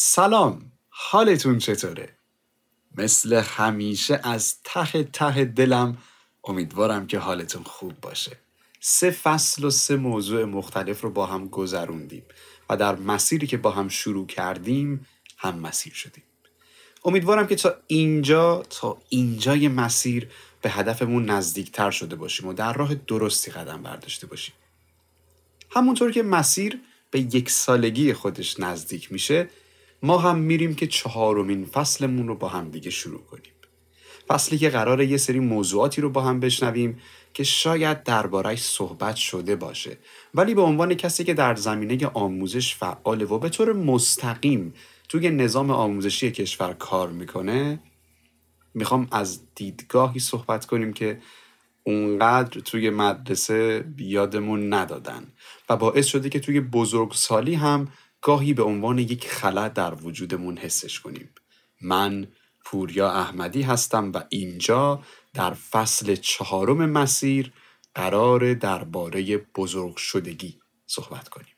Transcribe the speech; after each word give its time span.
سلام 0.00 0.72
حالتون 0.88 1.58
چطوره؟ 1.58 2.08
مثل 2.96 3.32
همیشه 3.32 4.20
از 4.22 4.56
ته 4.64 5.04
ته 5.04 5.44
دلم 5.44 5.98
امیدوارم 6.44 7.06
که 7.06 7.18
حالتون 7.18 7.62
خوب 7.62 8.00
باشه. 8.00 8.36
سه 8.80 9.10
فصل 9.10 9.64
و 9.64 9.70
سه 9.70 9.96
موضوع 9.96 10.44
مختلف 10.44 11.00
رو 11.00 11.10
با 11.10 11.26
هم 11.26 11.48
گذروندیم 11.48 12.22
و 12.70 12.76
در 12.76 12.96
مسیری 12.96 13.46
که 13.46 13.56
با 13.56 13.70
هم 13.70 13.88
شروع 13.88 14.26
کردیم 14.26 15.06
هم 15.38 15.58
مسیر 15.58 15.92
شدیم. 15.92 16.24
امیدوارم 17.04 17.46
که 17.46 17.56
تا 17.56 17.74
اینجا 17.86 18.62
تا 18.70 18.98
اینجای 19.08 19.68
مسیر 19.68 20.28
به 20.62 20.70
هدفمون 20.70 21.30
نزدیکتر 21.30 21.90
شده 21.90 22.16
باشیم 22.16 22.46
و 22.46 22.52
در 22.52 22.72
راه 22.72 22.94
درستی 22.94 23.50
قدم 23.50 23.82
برداشته 23.82 24.26
باشیم. 24.26 24.54
همونطور 25.70 26.12
که 26.12 26.22
مسیر 26.22 26.80
به 27.10 27.20
یک 27.20 27.50
سالگی 27.50 28.12
خودش 28.12 28.60
نزدیک 28.60 29.12
میشه 29.12 29.48
ما 30.02 30.18
هم 30.18 30.38
میریم 30.38 30.74
که 30.74 30.86
چهارمین 30.86 31.64
فصلمون 31.64 32.28
رو 32.28 32.34
با 32.34 32.48
هم 32.48 32.70
دیگه 32.70 32.90
شروع 32.90 33.20
کنیم. 33.22 33.52
فصلی 34.28 34.58
که 34.58 34.70
قراره 34.70 35.06
یه 35.06 35.16
سری 35.16 35.40
موضوعاتی 35.40 36.00
رو 36.00 36.10
با 36.10 36.20
هم 36.20 36.40
بشنویم 36.40 36.98
که 37.34 37.44
شاید 37.44 38.02
دربارهش 38.02 38.62
صحبت 38.62 39.16
شده 39.16 39.56
باشه. 39.56 39.98
ولی 40.34 40.54
به 40.54 40.62
عنوان 40.62 40.94
کسی 40.94 41.24
که 41.24 41.34
در 41.34 41.54
زمینه 41.54 42.06
آموزش 42.06 42.74
فعاله 42.74 43.24
و 43.24 43.38
به 43.38 43.48
طور 43.48 43.72
مستقیم 43.72 44.74
توی 45.08 45.30
نظام 45.30 45.70
آموزشی 45.70 46.30
کشور 46.30 46.72
کار 46.72 47.08
می‌کنه 47.08 47.80
می‌خوام 48.74 49.08
از 49.12 49.40
دیدگاهی 49.54 50.20
صحبت 50.20 50.66
کنیم 50.66 50.92
که 50.92 51.18
اونقدر 51.84 52.60
توی 52.60 52.90
مدرسه 52.90 53.84
یادمون 53.98 54.74
ندادن. 54.74 55.26
و 55.68 55.76
باعث 55.76 56.06
شده 56.06 56.28
که 56.28 56.40
توی 56.40 56.60
بزرگسالی 56.60 57.54
هم 57.54 57.88
گاهی 58.20 58.54
به 58.54 58.62
عنوان 58.62 58.98
یک 58.98 59.28
خلا 59.28 59.68
در 59.68 59.94
وجودمون 59.94 60.56
حسش 60.56 61.00
کنیم. 61.00 61.34
من 61.80 62.28
پوریا 62.64 63.10
احمدی 63.10 63.62
هستم 63.62 64.12
و 64.12 64.24
اینجا 64.28 65.02
در 65.34 65.54
فصل 65.54 66.14
چهارم 66.14 66.90
مسیر 66.90 67.52
قرار 67.94 68.54
درباره 68.54 69.38
بزرگ 69.38 69.96
شدگی 69.96 70.60
صحبت 70.86 71.28
کنیم. 71.28 71.57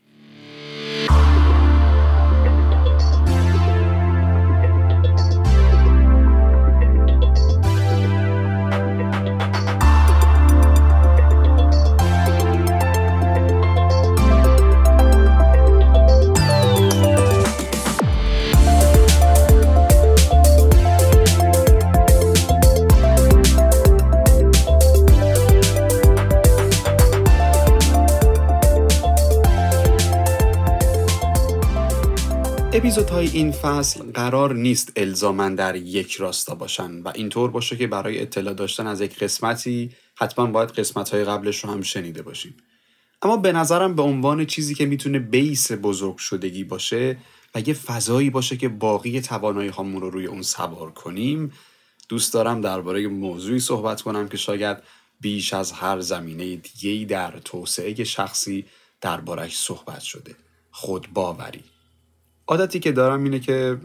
اپیزودهای 32.90 33.28
این 33.28 33.52
فصل 33.52 34.12
قرار 34.12 34.54
نیست 34.54 34.92
الزامن 34.96 35.54
در 35.54 35.76
یک 35.76 36.14
راستا 36.14 36.54
باشن 36.54 37.02
و 37.02 37.12
اینطور 37.14 37.50
باشه 37.50 37.76
که 37.76 37.86
برای 37.86 38.22
اطلاع 38.22 38.54
داشتن 38.54 38.86
از 38.86 39.00
یک 39.00 39.18
قسمتی 39.18 39.90
حتما 40.14 40.46
باید 40.46 40.68
قسمتهای 40.68 41.24
قبلش 41.24 41.64
رو 41.64 41.70
هم 41.70 41.82
شنیده 41.82 42.22
باشیم. 42.22 42.56
اما 43.22 43.36
به 43.36 43.52
نظرم 43.52 43.94
به 43.94 44.02
عنوان 44.02 44.46
چیزی 44.46 44.74
که 44.74 44.86
می‌تونه 44.86 45.18
بیس 45.18 45.72
بزرگ 45.72 46.16
شدگی 46.16 46.64
باشه 46.64 47.16
و 47.54 47.60
یه 47.60 47.74
فضایی 47.74 48.30
باشه 48.30 48.56
که 48.56 48.68
باقی 48.68 49.20
توانایی 49.20 49.68
هامون 49.68 50.00
رو 50.00 50.10
روی 50.10 50.26
اون 50.26 50.42
سوار 50.42 50.90
کنیم 50.90 51.52
دوست 52.08 52.34
دارم 52.34 52.60
درباره 52.60 53.08
موضوعی 53.08 53.60
صحبت 53.60 54.02
کنم 54.02 54.28
که 54.28 54.36
شاید 54.36 54.76
بیش 55.20 55.54
از 55.54 55.72
هر 55.72 56.00
زمینه 56.00 56.56
دیگهی 56.56 57.06
در 57.06 57.38
توسعه 57.44 58.04
شخصی 58.04 58.64
دربارش 59.00 59.58
صحبت 59.58 60.00
شده. 60.00 60.36
خودباوری. 60.70 61.64
عادتی 62.50 62.80
که 62.80 62.92
دارم 62.92 63.24
اینه 63.24 63.40
که 63.40 63.78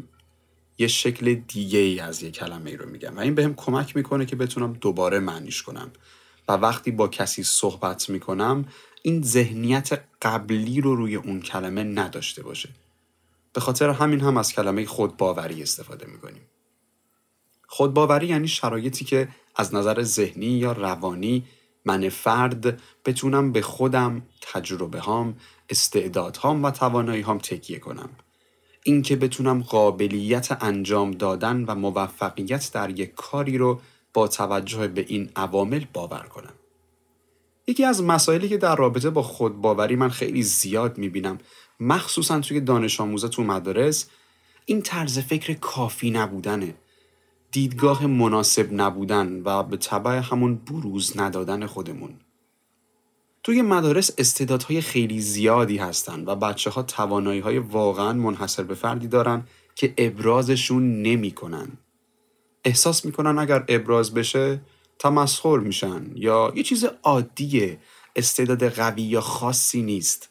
یه 0.78 0.88
شکل 0.88 1.34
دیگه 1.34 1.80
ای 1.80 2.00
از 2.00 2.24
یه 2.24 2.31
کلمه 2.31 2.70
ای 2.70 2.78
رو 2.78 2.90
میگم 2.90 3.18
و 3.18 3.20
این 3.20 3.36
بهم 3.36 3.56
کمک 3.56 3.96
می‌کنه 3.96 4.26
که 4.26 4.36
بتونم 4.36 4.74
دوباره 4.74 5.20
معنیش 5.20 5.62
کنم. 5.62 5.92
و 6.48 6.52
وقتی 6.52 6.92
با 6.92 7.08
کسی 7.08 7.44
صحبت 7.44 8.09
می‌کنم 8.09 8.66
این 9.02 9.24
ذهنیت 9.24 10.03
قبلی 10.22 10.81
رو 10.81 10.96
روی 10.96 11.16
اون 11.16 11.42
کلمه 11.42 11.84
نداشته 11.84 12.44
باشه. 12.44 12.70
به 13.53 13.62
خاطر 13.62 13.90
همین 13.90 14.22
هم 14.22 14.38
از 14.38 14.53
کلمه 14.53 14.86
خودباوری 14.86 15.64
استفاده 15.64 16.06
می‌کنیم. 16.06 16.42
خودباوری 17.68 18.28
یعنی 18.28 18.47
شرایطی 18.47 19.06
که 19.06 19.28
از 19.56 19.74
نظر 19.74 20.03
ذهنی 20.03 20.46
یا 20.46 20.72
روانی 20.72 21.44
من 21.86 22.09
فرد 22.09 22.82
بتونم 23.06 23.52
به 23.52 23.62
خودم 23.62 24.22
تجربه 24.42 25.00
هام 25.00 25.38
استعدادهام 25.70 26.64
و 26.64 26.72
توانایی 26.72 27.22
هام 27.22 27.38
تکیه 27.38 27.80
کنم. 27.80 28.09
اینکه 28.88 29.16
بتونم 29.16 29.62
قابلیت 29.62 30.63
انجام 30.63 31.12
دادن 31.12 31.66
و 31.66 31.75
موفقیت 31.75 32.72
در 32.73 33.00
یک 33.00 33.13
کاری 33.16 33.57
رو 33.57 33.81
با 34.13 34.28
توجه 34.28 34.88
به 34.88 35.06
این 35.07 35.29
عوامل 35.35 35.85
باور 35.94 36.23
کنم. 36.29 36.53
یکی 37.68 37.84
از 37.84 38.03
مسائلی 38.03 38.50
که 38.50 38.57
در 38.57 38.75
رابطه 38.75 39.09
با 39.09 39.22
خودباوری 39.22 39.96
من 39.96 40.09
خیلی 40.09 40.44
زیاد 40.44 40.97
می‌بینم 40.97 41.38
مخصوصا 41.79 42.40
توی 42.40 42.62
دانش 42.62 43.01
آموزا 43.01 43.28
تو 43.28 43.44
مدارس 43.44 44.09
این 44.66 44.81
طرز 44.81 45.19
فکر 45.19 45.53
کافی 45.53 46.12
نبودنه 46.12 46.75
دیدگاه 47.52 48.06
مناسب 48.06 48.73
نبودن 48.73 49.41
و 49.46 49.63
به 49.63 49.78
طبع 49.78 50.12
همون 50.12 50.56
بروز 50.56 51.17
ندادن 51.17 51.66
خودمون 51.66 52.19
توی 53.45 53.61
مدارس 53.61 54.11
استعدادهای 54.17 54.81
خیلی 54.81 55.22
زیادی 55.22 55.78
هستن 55.78 56.23
و 56.25 56.35
بچه 56.35 56.69
ها 56.69 56.83
توانایی 56.83 57.39
های 57.39 57.57
واقعا 57.57 58.13
منحصر 58.13 58.63
به 58.63 58.75
فردی 58.75 59.07
دارن 59.07 59.47
که 59.75 59.94
ابرازشون 59.97 61.01
نمی‌کنن. 61.01 61.67
احساس 62.63 63.05
می‌کنن 63.05 63.39
اگر 63.39 63.66
ابراز 63.67 64.13
بشه 64.13 64.61
تمسخر 65.00 65.57
میشن 65.57 66.11
یا 66.16 66.53
یه 66.55 66.63
چیز 66.63 66.85
عادیه 67.03 67.79
استعداد 68.16 68.69
قوی 68.69 69.01
یا 69.01 69.22
خاصی 69.22 69.81
نیست. 69.81 70.29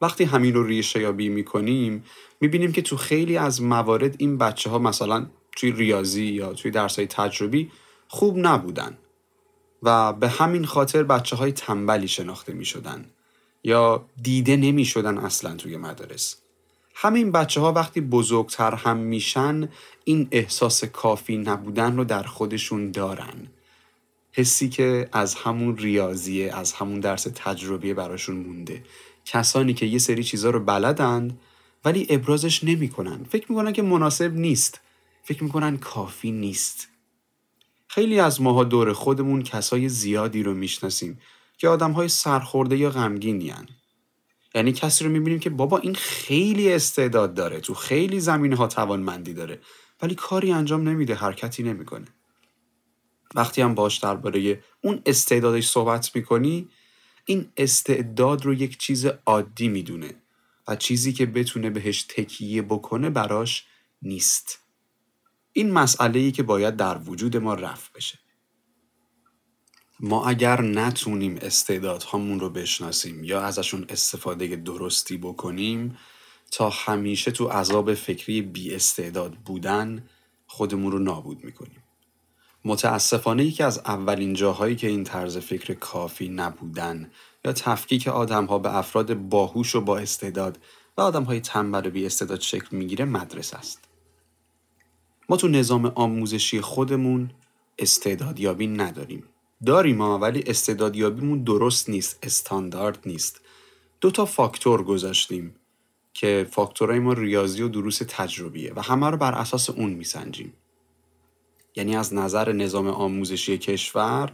وقتی 0.00 0.24
همین 0.24 0.54
رو 0.54 0.66
ریشه 0.66 1.00
یابی 1.00 1.28
می‌کنیم 1.28 2.04
می‌بینیم 2.40 2.72
که 2.72 2.82
تو 2.82 2.96
خیلی 2.96 3.36
از 3.36 3.62
موارد 3.62 4.14
این 4.18 4.38
بچه 4.38 4.70
ها 4.70 4.78
مثلا 4.78 5.26
توی 5.56 5.72
ریاضی 5.72 6.24
یا 6.24 6.52
توی 6.52 6.70
درس 6.70 6.96
های 6.96 7.06
تجربی 7.06 7.70
خوب 8.08 8.38
نبودن 8.38 8.98
و 9.82 10.12
به 10.12 10.28
همین 10.28 10.64
خاطر 10.64 11.02
بچه 11.02 11.36
های 11.36 11.52
تنبلی 11.52 12.08
شناخته 12.08 12.52
می 12.52 12.64
شدن 12.64 13.04
یا 13.64 14.04
دیده 14.22 14.56
نمی 14.56 14.84
شدن 14.84 15.18
اصلا 15.18 15.54
توی 15.54 15.76
مدارس. 15.76 16.36
همین 16.94 17.32
بچه 17.32 17.60
ها 17.60 17.72
وقتی 17.72 18.00
بزرگتر 18.00 18.74
هم 18.74 18.96
میشن 18.96 19.68
این 20.04 20.28
احساس 20.30 20.84
کافی 20.84 21.36
نبودن 21.36 21.96
رو 21.96 22.04
در 22.04 22.22
خودشون 22.22 22.90
دارن. 22.90 23.46
حسی 24.32 24.68
که 24.68 25.08
از 25.12 25.34
همون 25.34 25.76
ریاضیه 25.76 26.56
از 26.56 26.72
همون 26.72 27.00
درس 27.00 27.22
تجربی 27.22 27.94
براشون 27.94 28.36
مونده. 28.36 28.82
کسانی 29.24 29.74
که 29.74 29.86
یه 29.86 29.98
سری 29.98 30.24
چیزا 30.24 30.50
رو 30.50 30.60
بلدند 30.60 31.38
ولی 31.84 32.06
ابرازش 32.10 32.64
نمی‌کنن. 32.64 33.24
فکر 33.24 33.46
می‌کنن 33.48 33.72
که 33.72 33.82
مناسب 33.82 34.34
نیست. 34.34 34.80
فکر 35.24 35.44
می‌کنن 35.44 35.76
کافی 35.78 36.30
نیست. 36.32 36.88
خیلی 37.92 38.20
از 38.20 38.40
ماها 38.40 38.64
دور 38.64 38.92
خودمون 38.92 39.42
کسای 39.42 39.88
زیادی 39.88 40.42
رو 40.42 40.54
می‌شناسیم 40.54 41.20
که 41.58 41.68
آدم 41.68 41.92
های 41.92 42.08
سرخورده 42.08 42.76
یا 42.76 42.90
غمگینی 42.90 43.54
یعنی 44.54 44.72
کسی 44.72 45.04
رو 45.04 45.10
می‌بینیم 45.10 45.40
که 45.40 45.50
بابا 45.50 45.78
این 45.78 45.94
خیلی 45.94 46.72
استعداد 46.72 47.34
داره 47.34 47.60
تو 47.60 47.74
خیلی 47.74 48.20
زمینه 48.20 48.56
ها 48.56 48.66
توانمندی 48.66 49.34
داره 49.34 49.60
ولی 50.02 50.14
کاری 50.14 50.52
انجام 50.52 50.88
نمیده 50.88 51.14
حرکتی 51.14 51.62
نمی‌کنه. 51.62 52.06
وقتی 53.34 53.62
هم 53.62 53.74
باش 53.74 53.98
درباره 53.98 54.62
اون 54.80 55.02
استعدادش 55.06 55.68
صحبت 55.68 56.16
می‌کنی 56.16 56.68
این 57.24 57.52
استعداد 57.56 58.44
رو 58.44 58.54
یک 58.54 58.78
چیز 58.78 59.06
عادی 59.06 59.68
می‌دونه 59.68 60.14
و 60.68 60.76
چیزی 60.76 61.12
که 61.12 61.26
بتونه 61.26 61.70
بهش 61.70 62.02
تکیه 62.02 62.62
بکنه 62.62 63.10
براش 63.10 63.64
نیست. 64.02 64.58
این 65.52 65.70
مسئله 65.70 66.18
ای 66.18 66.32
که 66.32 66.42
باید 66.42 66.76
در 66.76 66.98
وجود 66.98 67.36
ما 67.36 67.54
رفت 67.54 67.92
بشه. 67.92 68.18
ما 70.00 70.26
اگر 70.26 70.62
نتونیم 70.62 71.38
استعدادهامون 71.42 72.40
رو 72.40 72.50
بشناسیم 72.50 73.24
یا 73.24 73.40
ازشون 73.40 73.86
استفاده 73.88 74.56
درستی 74.56 75.16
بکنیم 75.16 75.98
تا 76.50 76.70
همیشه 76.70 77.30
تو 77.30 77.48
عذاب 77.48 77.94
فکری 77.94 78.42
بی 78.42 78.74
استعداد 78.74 79.34
بودن 79.34 80.08
خودمون 80.46 80.92
رو 80.92 80.98
نابود 80.98 81.44
می‌کنیم. 81.44 81.82
متاسفانه 82.64 83.44
یکی 83.44 83.62
از 83.62 83.78
اولین 83.78 84.34
جاهایی 84.34 84.76
که 84.76 84.86
این 84.86 85.04
طرز 85.04 85.38
فکر 85.38 85.74
کافی 85.74 86.28
نبودن 86.28 87.10
یا 87.44 87.52
تفکیک 87.52 88.08
آدم 88.08 88.44
ها 88.44 88.58
به 88.58 88.76
افراد 88.76 89.14
باهوش 89.14 89.74
و 89.74 89.80
با 89.80 89.98
استعداد 89.98 90.58
و 90.96 91.00
آدم 91.00 91.22
های 91.22 91.40
تنبل 91.40 91.86
و 91.86 91.90
بی 91.90 92.06
استعداد 92.06 92.40
شکل 92.40 92.76
می‌گیره 92.76 93.04
مدرسه 93.04 93.56
است. 93.56 93.89
ما 95.30 95.36
تو 95.36 95.48
نظام 95.48 95.92
آموزشی 95.94 96.60
خودمون 96.60 97.30
استعدادیابی 97.78 98.66
نداریم. 98.66 99.24
داریم 99.66 99.96
ما 99.96 100.18
ولی 100.18 100.44
استعدادیابیمون 100.46 101.42
درست 101.42 101.88
نیست 101.90 102.18
استاندارد 102.22 102.98
نیست. 103.06 103.40
دو 104.00 104.10
تا 104.10 104.24
فاکتور 104.24 104.82
گذاشتیم 104.82 105.54
که 106.14 106.46
فاکتورهای 106.50 106.98
ما 106.98 107.12
ریاضی 107.12 107.62
و 107.62 107.68
دروس 107.68 107.98
تجربیه 108.08 108.72
و 108.76 108.80
همه 108.80 109.10
رو 109.10 109.16
بر 109.16 109.34
اساس 109.34 109.70
اون 109.70 109.90
میسنجیم. 109.90 110.52
یعنی 111.76 111.96
از 111.96 112.14
نظر 112.14 112.52
نظام 112.52 112.86
آموزشی 112.86 113.58
کشور 113.58 114.32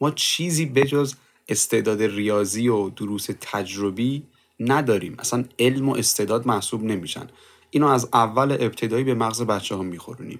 ما 0.00 0.10
چیزی 0.10 0.66
بجز 0.66 1.14
استعداد 1.48 2.02
ریاضی 2.02 2.68
و 2.68 2.90
دروس 2.90 3.28
تجربی 3.40 4.22
نداریم. 4.60 5.16
اصلا 5.18 5.44
علم 5.58 5.88
و 5.88 5.96
استعداد 5.96 6.46
محسوب 6.46 6.82
نمیشن. 6.82 7.26
اینو 7.74 7.86
از 7.86 8.08
اول 8.12 8.52
ابتدایی 8.52 9.04
به 9.04 9.14
مغز 9.14 9.42
بچه 9.42 9.74
ها 9.74 9.82
میخورونیم. 9.82 10.38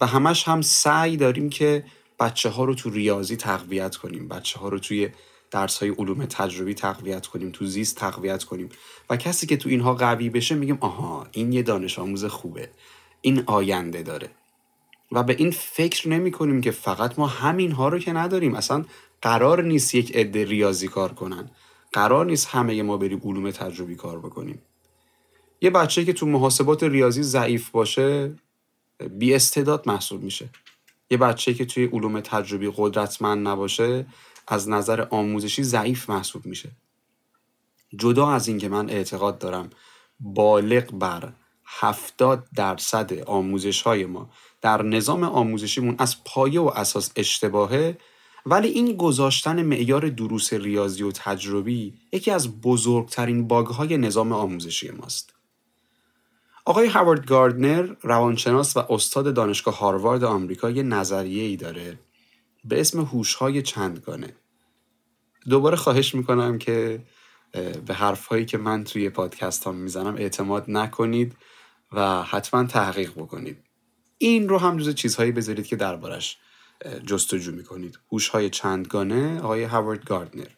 و 0.00 0.06
همش 0.06 0.48
هم 0.48 0.62
سعی 0.62 1.16
داریم 1.16 1.50
که 1.50 1.84
بچه 2.20 2.48
ها 2.48 2.64
رو 2.64 2.74
تو 2.74 2.90
ریاضی 2.90 3.36
تقویت 3.36 3.96
کنیم 3.96 4.28
بچه 4.28 4.58
ها 4.58 4.68
رو 4.68 4.78
توی 4.78 5.08
درس 5.50 5.78
های 5.78 5.90
علوم 5.90 6.24
تجربی 6.24 6.74
تقویت 6.74 7.26
کنیم 7.26 7.50
تو 7.50 7.66
زیست 7.66 7.96
تقویت 7.96 8.44
کنیم. 8.44 8.68
و 9.10 9.16
کسی 9.16 9.46
که 9.46 9.56
تو 9.56 9.68
اینها 9.68 9.94
قوی 9.94 10.30
بشه 10.30 10.54
میگیم 10.54 10.78
آها 10.80 11.26
این 11.32 11.52
یه 11.52 11.62
دانش 11.62 11.98
آموز 11.98 12.24
خوبه. 12.24 12.68
این 13.20 13.42
آینده 13.46 14.02
داره. 14.02 14.30
و 15.12 15.22
به 15.22 15.36
این 15.38 15.50
فکر 15.50 16.08
نمی 16.08 16.30
کنیم 16.30 16.60
که 16.60 16.70
فقط 16.70 17.18
ما 17.18 17.26
همین 17.26 17.72
ها 17.72 17.88
رو 17.88 17.98
که 17.98 18.12
نداریم. 18.12 18.54
اصلا 18.54 18.84
قرار 19.22 19.62
نیست 19.62 19.94
یک 19.94 20.16
عده 20.16 20.44
ریاضی 20.44 20.88
کار 20.88 21.12
کنن. 21.12 21.50
قرار 21.92 22.26
نیست 22.26 22.46
همه 22.46 22.82
ما 22.82 22.96
بریم 22.96 23.20
علوم 23.24 23.50
تجربی 23.50 23.96
کار 23.96 24.18
بکنیم. 24.18 24.62
یه 25.62 25.70
بچه 25.70 26.04
که 26.04 26.12
تو 26.12 26.26
محاسبات 26.26 26.82
ریاضی 26.82 27.22
ضعیف 27.22 27.70
باشه 27.70 28.34
بی 29.10 29.34
استعداد 29.34 29.88
محسوب 29.88 30.22
میشه 30.22 30.48
یه 31.10 31.18
بچه 31.18 31.54
که 31.54 31.64
توی 31.64 31.86
علوم 31.86 32.20
تجربی 32.20 32.72
قدرتمند 32.76 33.48
نباشه 33.48 34.06
از 34.48 34.68
نظر 34.68 35.06
آموزشی 35.10 35.62
ضعیف 35.62 36.10
محسوب 36.10 36.46
میشه 36.46 36.70
جدا 37.96 38.30
از 38.30 38.48
اینکه 38.48 38.68
من 38.68 38.90
اعتقاد 38.90 39.38
دارم 39.38 39.70
بالغ 40.20 40.90
بر 40.92 41.32
هفتاد 41.64 42.46
درصد 42.56 43.12
آموزش 43.12 43.82
های 43.82 44.06
ما 44.06 44.30
در 44.60 44.82
نظام 44.82 45.24
آموزشیمون 45.24 45.94
از 45.98 46.24
پایه 46.24 46.60
و 46.60 46.66
اساس 46.66 47.10
اشتباهه 47.16 47.98
ولی 48.46 48.68
این 48.68 48.96
گذاشتن 48.96 49.62
معیار 49.62 50.08
دروس 50.08 50.52
ریاضی 50.52 51.02
و 51.02 51.10
تجربی 51.10 51.94
یکی 52.12 52.30
از 52.30 52.60
بزرگترین 52.60 53.48
باگ 53.48 53.66
های 53.66 53.96
نظام 53.96 54.32
آموزشی 54.32 54.90
ماست. 54.90 55.31
آقای 56.64 56.86
هاوارد 56.86 57.26
گاردنر 57.26 57.94
روانشناس 58.02 58.76
و 58.76 58.92
استاد 58.92 59.34
دانشگاه 59.34 59.78
هاروارد 59.78 60.24
آمریکا 60.24 60.70
یه 60.70 60.82
نظریه 60.82 61.42
ای 61.42 61.56
داره 61.56 61.98
به 62.64 62.80
اسم 62.80 63.00
هوش‌های 63.00 63.62
چندگانه. 63.62 64.36
دوباره 65.48 65.76
خواهش 65.76 66.14
می‌کنم 66.14 66.58
که 66.58 67.02
به 67.86 67.94
حرفهایی 67.94 68.44
که 68.44 68.58
من 68.58 68.84
توی 68.84 69.10
پادکست 69.10 69.64
ها 69.64 69.72
می‌زنم 69.72 70.16
اعتماد 70.16 70.64
نکنید 70.68 71.36
و 71.92 72.22
حتما 72.22 72.64
تحقیق 72.64 73.12
بکنید. 73.12 73.58
این 74.18 74.48
رو 74.48 74.58
هم 74.58 74.76
جز 74.76 74.94
چیزهایی 74.94 75.32
بذارید 75.32 75.66
که 75.66 75.76
دربارش 75.76 76.38
جستجو 77.06 77.52
می‌کنید 77.52 77.98
هوش‌های 78.12 78.50
چندگانه 78.50 79.40
آقای 79.40 79.64
هاوارد 79.64 80.04
گاردنر 80.04 80.48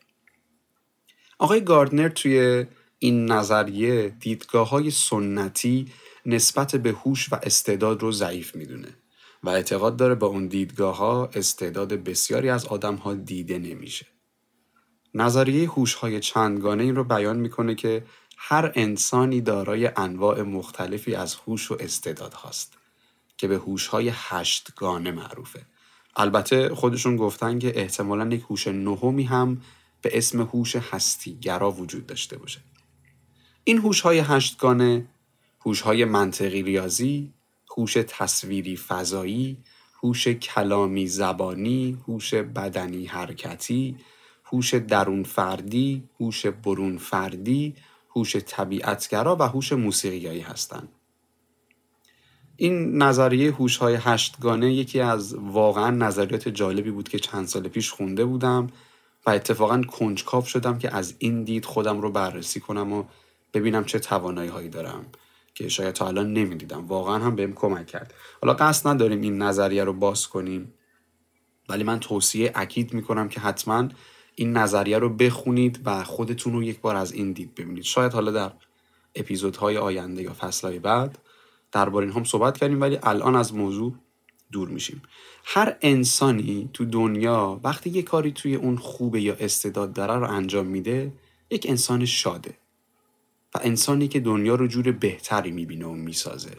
آقای 1.39 1.65
گاردنر 1.65 2.09
توی 2.09 2.67
این 3.05 3.33
نظریه 3.33 4.09
دیدگاه 4.09 4.69
های 4.69 4.91
سنتی 4.91 5.93
نسبت 6.27 6.77
به 6.77 6.91
هوش 6.91 7.33
و 7.33 7.37
استعداد 7.43 8.03
رو 8.03 8.13
ضعیف 8.13 8.55
می‌دونه 8.55 8.89
و 9.43 9.49
اعتقاد 9.49 9.97
داره 9.97 10.15
با 10.15 10.27
اون 10.27 10.47
دیدگاه 10.47 10.97
ها 10.97 11.31
استعداد 11.35 11.93
بسیاری 11.93 12.49
از 12.49 12.67
آدم 12.67 12.95
ها 12.95 13.15
دیده 13.15 13.59
نمیشه. 13.59 14.07
نظریه 15.15 15.69
هوش 15.69 15.95
های 15.95 16.21
چندگانه 16.21 16.83
این 16.83 16.97
رو 16.97 17.05
بیان 17.05 17.37
می‌کنه 17.37 17.75
که 17.75 18.05
هر 18.37 18.73
انسانی 18.75 19.41
دارای 19.41 19.91
انواع 19.97 20.43
مختلفی 20.43 21.15
از 21.15 21.35
هوش 21.35 21.71
و 21.71 21.77
استعداد 21.81 22.35
هاست 22.35 22.73
که 23.37 23.49
به 23.49 23.57
هوش 23.57 23.87
های 23.87 24.11
هشتگانه 24.15 25.11
معروفه. 25.11 25.67
البته 26.17 26.75
خودشون 26.75 27.17
گفتن 27.17 27.59
که 27.59 27.81
احتمالا 27.81 28.35
یک 28.35 28.43
هوش 28.43 28.69
نهمی 28.69 29.25
هم 29.25 29.63
به 30.03 30.19
اسم 30.19 30.41
هوش 30.41 30.77
هستیگرا 30.77 31.71
وجود 31.71 32.07
داشته 32.07 32.39
باشه. 32.39 32.61
این 33.65 33.79
هوش 33.79 34.01
های 34.01 34.19
هشتگانه 34.19 35.07
هوش 35.61 35.81
های 35.81 36.05
منطقی 36.05 36.63
ریاضی، 36.63 37.33
هوش 37.77 37.93
تصویری 38.09 38.77
فضایی، 38.77 39.57
هوش 40.03 40.29
کلامی 40.29 41.07
زبانی، 41.07 41.99
هوش 42.09 42.35
بدنی 42.35 43.07
حرکتی، 43.07 43.97
هوش 44.45 44.75
درون 44.75 45.23
فردی، 45.23 46.09
هوش 46.21 46.47
برون 46.47 46.99
فردی، 46.99 47.75
هوش 48.17 48.37
طبیعتگرا 48.37 49.37
و 49.37 49.43
هوش 49.43 49.73
موسیقیایی 49.73 50.41
هستند. 50.41 50.89
این 52.57 53.03
نظریه 53.03 53.53
هوش 53.53 53.77
های 53.77 53.95
هشتگانه 53.95 54.75
یکی 54.75 55.01
از 55.01 55.35
واقعا 55.35 55.91
نظریات 55.91 56.49
جالبی 56.49 56.91
بود 56.91 57.09
که 57.09 57.19
چند 57.19 57.47
سال 57.47 57.69
پیش 57.69 57.91
خونده 57.91 58.25
بودم 58.25 58.67
و 59.27 59.31
اتفاقا 59.31 59.83
کنجکاو 59.83 60.45
شدم 60.45 60.79
که 60.79 60.97
از 60.97 61.15
این 61.19 61.45
دید 61.45 61.65
خودم 61.65 62.01
رو 62.01 62.11
بررسی 62.11 62.61
کنم 62.61 62.93
و 62.93 63.05
ببینم 63.55 63.85
چه 63.85 63.99
توانایی 63.99 64.51
هایی 64.51 64.69
دارم 64.69 65.07
که 65.55 65.69
شاید 65.69 65.95
تا 65.95 66.07
الان 66.09 66.33
نمی‌دیدم. 66.33 66.87
واقعا 66.87 67.19
هم 67.19 67.37
بهم 67.37 67.53
کمک 67.53 67.87
کرد. 67.87 68.15
حالا 68.43 68.55
قصد 68.55 68.89
نداریم 68.89 69.21
این 69.21 69.43
نظریه 69.43 69.85
رو 69.85 69.93
باز 69.93 70.29
کنیم. 70.29 70.75
ولی 71.69 71.85
من 71.85 72.01
توصیه 72.01 72.53
اکید 72.55 72.95
می‌کنم 72.95 73.29
که 73.29 73.41
حتما 73.41 73.89
این 74.35 74.57
نظریه 74.57 74.99
رو 74.99 75.09
بخونید 75.09 75.81
و 75.85 76.05
خودتون 76.05 76.53
رو 76.53 76.63
یک 76.63 76.81
بار 76.81 76.97
از 76.97 77.13
این 77.13 77.33
دید 77.33 77.55
ببینید. 77.55 77.85
شاید 77.85 78.13
حالا 78.13 78.31
در 78.31 78.53
اپیزودهای 79.15 79.77
آینده 79.77 80.23
یا 80.23 80.33
فصلهای 80.33 80.79
بعد 80.79 81.19
درباره 81.73 82.07
این 82.07 82.15
هم 82.15 82.25
صحبت 82.25 82.59
کردیم 82.59 82.81
ولی 82.81 82.99
الان 83.03 83.37
از 83.37 83.55
موضوع 83.55 83.95
دور 84.53 84.69
میشیم. 84.69 85.03
هر 85.45 85.77
انسانی 85.83 86.71
تو 86.73 86.85
دنیا 86.85 87.61
وقتی 87.65 87.91
یه 87.91 88.03
کاری 88.03 88.33
توی 88.33 88.55
اون 88.55 88.77
خوبه 88.77 89.21
یا 89.21 89.35
استعداد 89.41 89.93
داره 89.93 90.15
رو 90.15 90.31
انجام 90.31 90.67
میده 90.67 91.13
یک 91.51 91.67
انسان 91.69 92.05
شاده. 92.05 92.55
و 93.55 93.59
انسانی 93.63 94.09
که 94.09 94.21
دنیا 94.21 94.55
رو 94.55 94.67
جور 94.67 94.93
بهتری 94.93 95.51
می‌بینه 95.51 95.87
و 95.87 95.93
می‌سازه. 95.93 96.57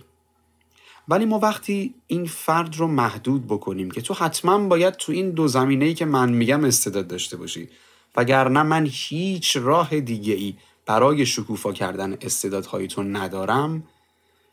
ولی 1.07 1.25
ما 1.25 1.39
وقتی 1.39 1.93
این 2.07 2.25
فرد 2.25 2.75
رو 2.75 2.87
محدود 2.87 3.47
بکنیم 3.47 3.91
که 3.91 4.01
تو 4.01 4.13
حتما 4.13 4.67
باید 4.67 4.93
تو 4.93 5.11
این 5.11 5.31
دو 5.31 5.47
زمینه 5.47 5.85
ای 5.85 5.93
که 5.93 6.05
من 6.05 6.29
میگم 6.29 6.63
استعداد 6.63 7.07
داشته 7.07 7.37
باشی 7.37 7.69
وگرنه 8.15 8.63
من 8.63 8.87
هیچ 8.91 9.57
راه 9.57 9.99
دیگه 9.99 10.33
ای 10.33 10.55
برای 10.85 11.25
شکوفا 11.25 11.73
کردن 11.73 12.17
استعدادهای 12.21 12.87
تو 12.87 13.03
ندارم 13.03 13.83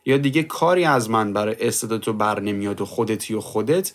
یا 0.06 0.16
دیگه 0.16 0.42
کاری 0.42 0.84
از 0.84 1.10
من 1.10 1.32
برای 1.32 1.56
استعداد 1.60 2.00
تو 2.00 2.12
بر 2.12 2.40
نمیاد 2.40 2.80
و 2.80 2.84
خودتی 2.84 3.34
و 3.34 3.40
خودت 3.40 3.94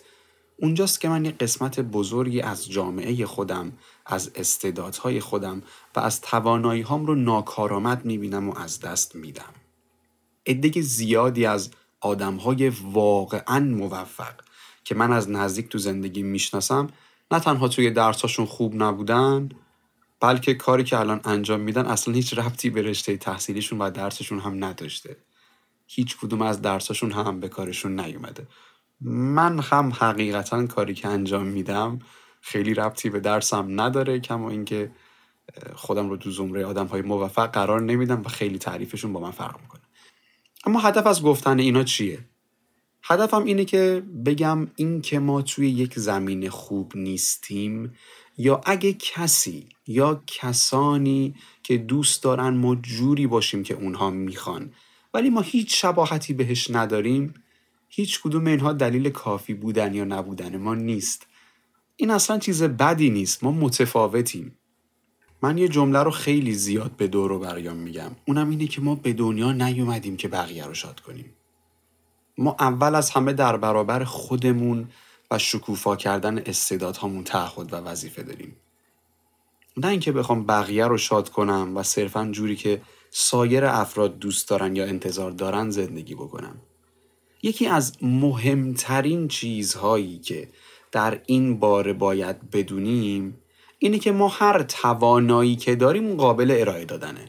اونجاست 0.56 1.00
که 1.00 1.08
من 1.08 1.24
یه 1.24 1.30
قسمت 1.30 1.80
بزرگی 1.80 2.40
از 2.40 2.70
جامعه 2.70 3.26
خودم 3.26 3.72
از 4.08 4.30
استعدادهای 4.34 5.20
خودم 5.20 5.62
و 5.96 6.00
از 6.00 6.20
توانایی 6.20 6.82
هام 6.82 7.06
رو 7.06 7.14
ناکارآمد 7.14 8.04
می‌بینم 8.04 8.48
و 8.48 8.58
از 8.58 8.80
دست 8.80 9.14
میدم. 9.16 9.54
عده 10.46 10.80
زیادی 10.80 11.46
از 11.46 11.70
آدم 12.00 12.36
های 12.36 12.68
واقعا 12.68 13.60
موفق 13.60 14.34
که 14.84 14.94
من 14.94 15.12
از 15.12 15.30
نزدیک 15.30 15.68
تو 15.68 15.78
زندگی 15.78 16.22
می‌شناسم 16.22 16.86
نه 17.30 17.40
تنها 17.40 17.68
توی 17.68 17.90
درساشون 17.90 18.46
خوب 18.46 18.82
نبودن 18.82 19.48
بلکه 20.20 20.54
کاری 20.54 20.84
که 20.84 20.98
الان 20.98 21.20
انجام 21.24 21.60
میدن 21.60 21.86
اصلا 21.86 22.14
هیچ 22.14 22.38
ربطی 22.38 22.70
به 22.70 22.82
رشته 22.82 23.16
تحصیلیشون 23.16 23.78
و 23.78 23.90
درسشون 23.90 24.40
هم 24.40 24.64
نداشته. 24.64 25.16
هیچ 25.86 26.16
کدوم 26.16 26.42
از 26.42 26.62
درساشون 26.62 27.12
هم 27.12 27.40
به 27.40 27.48
کارشون 27.48 28.00
نیومده. 28.00 28.46
من 29.00 29.58
هم 29.58 29.92
حقیقتا 29.92 30.66
کاری 30.66 30.94
که 30.94 31.08
انجام 31.08 31.46
میدم 31.46 31.98
خیلی 32.40 32.74
ربطی 32.74 33.10
به 33.10 33.20
درسم 33.20 33.80
نداره 33.80 34.20
کما 34.20 34.50
اینکه 34.50 34.90
خودم 35.74 36.10
رو 36.10 36.16
تو 36.16 36.30
زمره 36.30 36.64
آدم 36.64 36.86
های 36.86 37.02
موفق 37.02 37.50
قرار 37.50 37.82
نمیدم 37.82 38.22
و 38.24 38.28
خیلی 38.28 38.58
تعریفشون 38.58 39.12
با 39.12 39.20
من 39.20 39.30
فرق 39.30 39.60
می‌کنه. 39.60 39.82
اما 40.66 40.80
هدف 40.80 41.06
از 41.06 41.22
گفتن 41.22 41.58
اینا 41.58 41.84
چیه؟ 41.84 42.18
هدفم 43.02 43.44
اینه 43.44 43.64
که 43.64 44.02
بگم 44.26 44.68
این 44.76 45.00
که 45.00 45.18
ما 45.18 45.42
توی 45.42 45.70
یک 45.70 45.98
زمین 45.98 46.50
خوب 46.50 46.92
نیستیم 46.94 47.92
یا 48.38 48.60
اگه 48.64 48.92
کسی 48.92 49.68
یا 49.86 50.22
کسانی 50.26 51.34
که 51.62 51.78
دوست 51.78 52.22
دارن 52.22 52.48
ما 52.48 52.74
جوری 52.74 53.26
باشیم 53.26 53.62
که 53.62 53.74
اونها 53.74 54.10
می‌خوان 54.10 54.72
ولی 55.14 55.30
ما 55.30 55.40
هیچ 55.40 55.82
شباهتی 55.82 56.34
بهش 56.34 56.70
نداریم 56.70 57.34
هیچ 57.88 58.20
کدوم 58.22 58.46
اینها 58.46 58.72
دلیل 58.72 59.10
کافی 59.10 59.54
بودن 59.54 59.94
یا 59.94 60.04
نبودن 60.04 60.56
ما 60.56 60.74
نیست. 60.74 61.26
این 62.00 62.10
اصلا 62.10 62.38
چیز 62.38 62.62
بدی 62.62 63.10
نیست. 63.10 63.44
ما 63.44 63.50
متفاوتیم. 63.50 64.58
من 65.42 65.58
یه 65.58 65.68
جمله 65.68 66.02
رو 66.02 66.10
خیلی 66.10 66.54
زیاد 66.54 66.90
به 66.90 67.06
دور 67.08 67.32
و 67.32 67.38
بریان 67.38 67.76
میگم. 67.76 68.10
اونم 68.26 68.50
اینه 68.50 68.66
که 68.66 68.80
ما 68.80 68.94
به 68.94 69.12
دنیا 69.12 69.52
نیومدیم 69.52 70.16
که 70.16 70.28
بقیه 70.28 70.66
رو 70.66 70.74
شاد 70.74 71.00
کنیم. 71.00 71.32
ما 72.38 72.56
اول 72.60 72.94
از 72.94 73.10
همه 73.10 73.32
در 73.32 73.56
برابر 73.56 74.04
خودمون 74.04 74.88
و 75.30 75.38
شکوفا 75.38 75.96
کردن 75.96 76.38
استعدادهامون 76.38 77.24
تعهد 77.24 77.72
و 77.72 77.76
وظیفه 77.76 78.22
داریم. 78.22 78.56
نه 79.76 79.88
اینکه 79.88 80.12
بخوام 80.12 80.46
بقیه 80.46 80.86
رو 80.86 80.98
شاد 80.98 81.28
کنم 81.28 81.76
و 81.76 81.82
صرفا 81.82 82.28
جوری 82.32 82.56
که 82.56 82.82
سایر 83.10 83.64
افراد 83.64 84.18
دوست 84.18 84.48
دارن 84.48 84.76
یا 84.76 84.84
انتظار 84.84 85.30
دارن 85.30 85.70
زندگی 85.70 86.14
بکنم. 86.14 86.56
یکی 87.42 87.66
از 87.66 87.92
مهمترین 88.02 89.28
چیزهایی 89.28 90.18
که 90.18 90.48
در 90.92 91.20
این 91.26 91.58
باره 91.58 91.92
باید 91.92 92.50
بدونیم 92.50 93.38
اینه 93.78 93.98
که 93.98 94.12
ما 94.12 94.28
هر 94.28 94.62
توانایی 94.62 95.56
که 95.56 95.76
داریم 95.76 96.16
قابل 96.16 96.56
ارائه 96.60 96.84
دادنه 96.84 97.24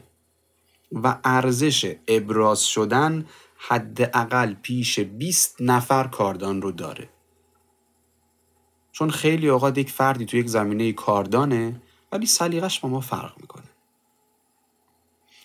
و 0.92 1.18
ارزش 1.24 1.96
ابراز 2.08 2.64
شدن 2.64 3.26
حداقل 3.56 4.54
پیش 4.54 5.00
20 5.00 5.56
نفر 5.60 6.04
کاردان 6.04 6.62
رو 6.62 6.72
داره. 6.72 7.08
چون 8.92 9.10
خیلی 9.10 9.48
اوقات 9.48 9.78
یک 9.78 9.90
فردی 9.90 10.26
تو 10.26 10.36
یک 10.36 10.46
زمینه 10.46 10.92
کاردانه 10.92 11.82
ولی 12.12 12.26
سلیقش 12.26 12.80
با 12.80 12.88
ما 12.88 13.00
فرق 13.00 13.40
می‌کنه. 13.40 13.70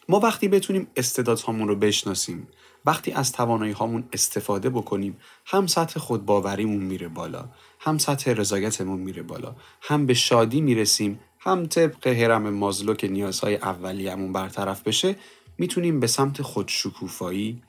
ما 0.10 0.20
وقتی 0.20 0.48
بتونیم 0.48 0.88
استعدادهامون 0.96 1.68
رو 1.68 1.76
بشناسیم 1.76 2.48
وقتی 2.86 3.12
از 3.12 3.32
توانایی 3.32 3.72
هامون 3.72 4.04
استفاده 4.14 4.70
بکنیم 4.70 5.18
هم 5.46 5.68
سطح 5.68 6.00
خودباوریمون 6.00 6.84
میره 6.84 7.08
بالا 7.08 7.50
هم 7.80 7.98
سطح 7.98 8.32
رضایتمون 8.32 9.00
میره 9.00 9.24
بالا 9.24 9.56
هم 9.82 10.06
به 10.06 10.14
شادی 10.14 10.62
می‌رسیم 10.62 11.20
هم 11.40 11.66
طبق 11.66 12.08
هرم 12.08 12.50
مازلو 12.50 12.94
که 12.94 13.08
نیازهای 13.08 13.56
اولیه‌مون 13.56 14.34
برطرف 14.34 14.84
بشه 14.84 15.16
می‌تونیم 15.58 16.00
به 16.00 16.08
سمت 16.08 16.42
خودشکوفایی 16.42 17.62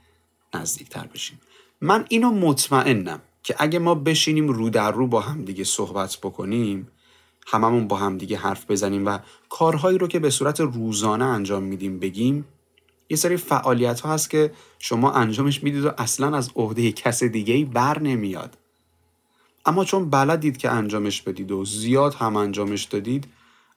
نزدیکتر 0.54 1.06
بشیم. 1.06 1.40
من 1.80 2.04
اینو 2.08 2.30
مطمئنم 2.30 3.20
که 3.42 3.54
اگه 3.58 3.78
ما 3.78 3.94
بشینیم 3.94 4.48
رو 4.48 4.70
در 4.70 4.90
رو 4.90 5.06
با 5.06 5.20
هم 5.20 5.44
دیگه 5.44 5.64
صحبت 5.64 6.16
بکنیم 6.22 6.88
هممون 7.46 7.88
با 7.88 7.96
هم 7.96 8.18
دیگه 8.18 8.36
حرف 8.36 8.70
بزنیم 8.70 9.06
و 9.06 9.18
کارهایی 9.48 9.98
رو 9.98 10.08
که 10.08 10.18
به 10.18 10.30
صورت 10.30 10.60
روزانه 10.60 11.24
انجام 11.24 11.62
میدیم 11.62 11.98
بگیم 11.98 12.44
یه 13.10 13.16
سری 13.16 13.36
فعالیت 13.36 14.00
ها 14.00 14.12
هست 14.12 14.30
که 14.30 14.52
شما 14.78 15.12
انجامش 15.12 15.62
می‌دید 15.62 15.84
و 15.84 15.90
اصلا 15.98 16.36
از 16.36 16.50
عهده 16.56 16.92
کس 16.92 17.22
دیگه 17.22 17.54
ای 17.54 17.64
بر 17.64 17.98
نمیاد. 17.98 18.58
اما 19.66 19.84
چون 19.84 20.10
بلدید 20.10 20.56
که 20.56 20.70
انجامش 20.70 21.22
بدید 21.22 21.52
و 21.52 21.64
زیاد 21.64 22.14
هم 22.14 22.36
انجامش 22.36 22.84
دادید 22.84 23.28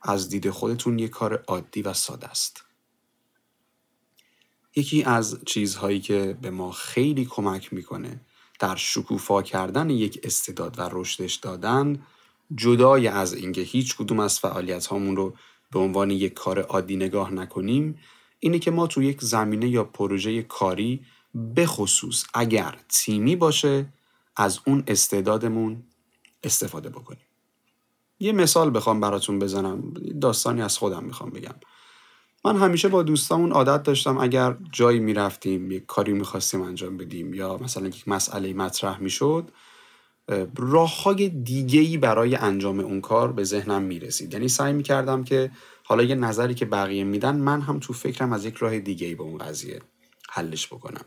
از 0.01 0.29
دید 0.29 0.49
خودتون 0.49 0.99
یه 0.99 1.07
کار 1.07 1.43
عادی 1.47 1.81
و 1.81 1.93
ساده 1.93 2.27
است. 2.27 2.63
یکی 4.75 5.03
از 5.03 5.39
چیزهایی 5.45 5.99
که 5.99 6.37
به 6.41 6.51
ما 6.51 6.71
خیلی 6.71 7.25
کمک 7.25 7.73
می‌کنه 7.73 8.19
در 8.59 8.75
شکوفا 8.75 9.41
کردن 9.41 9.89
یک 9.89 10.19
استعداد 10.23 10.79
و 10.79 10.89
رشدش 10.91 11.35
دادن 11.35 12.01
جدای 12.55 13.07
از 13.07 13.33
اینکه 13.33 13.61
هیچ 13.61 13.97
کدوم 13.97 14.19
از 14.19 14.39
فعالیت 14.39 14.85
هامون 14.85 15.15
رو 15.15 15.33
به 15.71 15.79
عنوان 15.79 16.11
یک 16.11 16.33
کار 16.33 16.59
عادی 16.59 16.95
نگاه 16.95 17.33
نکنیم 17.33 17.99
اینه 18.39 18.59
که 18.59 18.71
ما 18.71 18.87
تو 18.87 19.03
یک 19.03 19.21
زمینه 19.21 19.69
یا 19.69 19.83
پروژه 19.83 20.41
کاری 20.41 21.05
بخصوص 21.55 22.25
اگر 22.33 22.75
تیمی 22.89 23.35
باشه 23.35 23.85
از 24.35 24.59
اون 24.65 24.83
استعدادمون 24.87 25.83
استفاده 26.43 26.89
بکنیم. 26.89 27.25
یه 28.19 28.31
مثال 28.31 28.75
بخوام 28.75 28.99
براتون 28.99 29.39
بزنم. 29.39 29.93
داستانی 30.21 30.61
از 30.61 30.77
خودم 30.77 31.03
می‌خوام 31.03 31.29
بگم. 31.29 31.55
من 32.45 32.57
همیشه 32.57 32.87
با 32.87 33.03
دوستامون 33.03 33.51
عادت 33.51 33.83
داشتم 33.83 34.17
اگر 34.17 34.57
جایی 34.71 34.99
می‌رفتیم 34.99 35.71
یک 35.71 35.85
کاری 35.85 36.13
می‌خواستیم 36.13 36.61
انجام 36.61 36.97
بدیم 36.97 37.33
یا 37.33 37.57
مثلا 37.57 37.87
یک 37.87 38.07
مسئله 38.07 38.53
مطرح 38.53 38.99
می‌شد 38.99 39.51
راه 40.57 41.03
های 41.03 41.29
دیگه 41.29 41.79
ای 41.79 41.97
برای 41.97 42.35
انجام 42.35 42.79
اون 42.79 43.01
کار 43.01 43.31
به 43.31 43.43
ذهنم 43.43 43.81
می‌رسید. 43.81 44.33
یعنی 44.33 44.47
سعی 44.47 44.73
می‌کردم 44.73 45.23
که 45.23 45.51
حالا 45.89 46.03
یه 46.03 46.15
نظری 46.15 46.53
که 46.53 46.65
بقیه 46.65 47.03
میدن 47.03 47.35
من 47.35 47.61
هم 47.61 47.79
تو 47.79 47.93
فکرم 47.93 48.33
از 48.33 48.45
یک 48.45 48.55
راه 48.55 48.79
دیگه 48.79 49.07
ای 49.07 49.15
به 49.15 49.23
اون 49.23 49.37
قضیه 49.37 49.81
حلش 50.29 50.67
بکنم. 50.67 51.05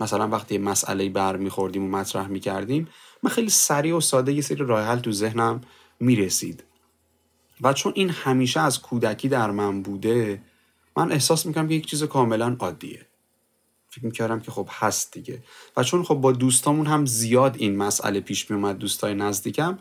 مثلا 0.00 0.28
وقتی 0.28 0.58
مسئله 0.58 1.08
بر 1.08 1.36
میخوردیم 1.36 1.84
و 1.84 1.88
مطرح 1.88 2.26
می‌کردیم 2.26 2.88
من 3.22 3.30
خیلی 3.30 3.50
سریع 3.50 3.96
و 3.96 4.00
ساده 4.00 4.32
یه 4.32 4.40
سری 4.40 4.56
راه 4.56 4.84
حل 4.84 4.98
تو 4.98 5.12
ذهنم 5.12 5.60
می‌رسید. 6.00 6.64
و 7.60 7.72
چون 7.72 7.92
این 7.96 8.10
همیشه 8.10 8.60
از 8.60 8.82
کودکی 8.82 9.28
در 9.28 9.50
من 9.50 9.82
بوده 9.82 10.42
من 10.96 11.12
احساس 11.12 11.46
می‌کنم 11.46 11.68
که 11.68 11.74
یک 11.74 11.86
چیز 11.86 12.04
کاملا 12.04 12.56
عادیه. 12.58 13.06
فکر 13.90 14.04
می‌کردم 14.04 14.40
که 14.40 14.50
خب 14.50 14.68
هست 14.70 15.12
دیگه. 15.12 15.42
و 15.76 15.82
چون 15.82 16.02
خب 16.02 16.14
با 16.14 16.32
دوستامون 16.32 16.86
هم 16.86 17.06
زیاد 17.06 17.56
این 17.58 17.76
مسئله 17.76 18.20
پیش 18.20 18.50
میومد 18.50 18.78
دوستای 18.78 19.14
نزدیکم 19.14 19.78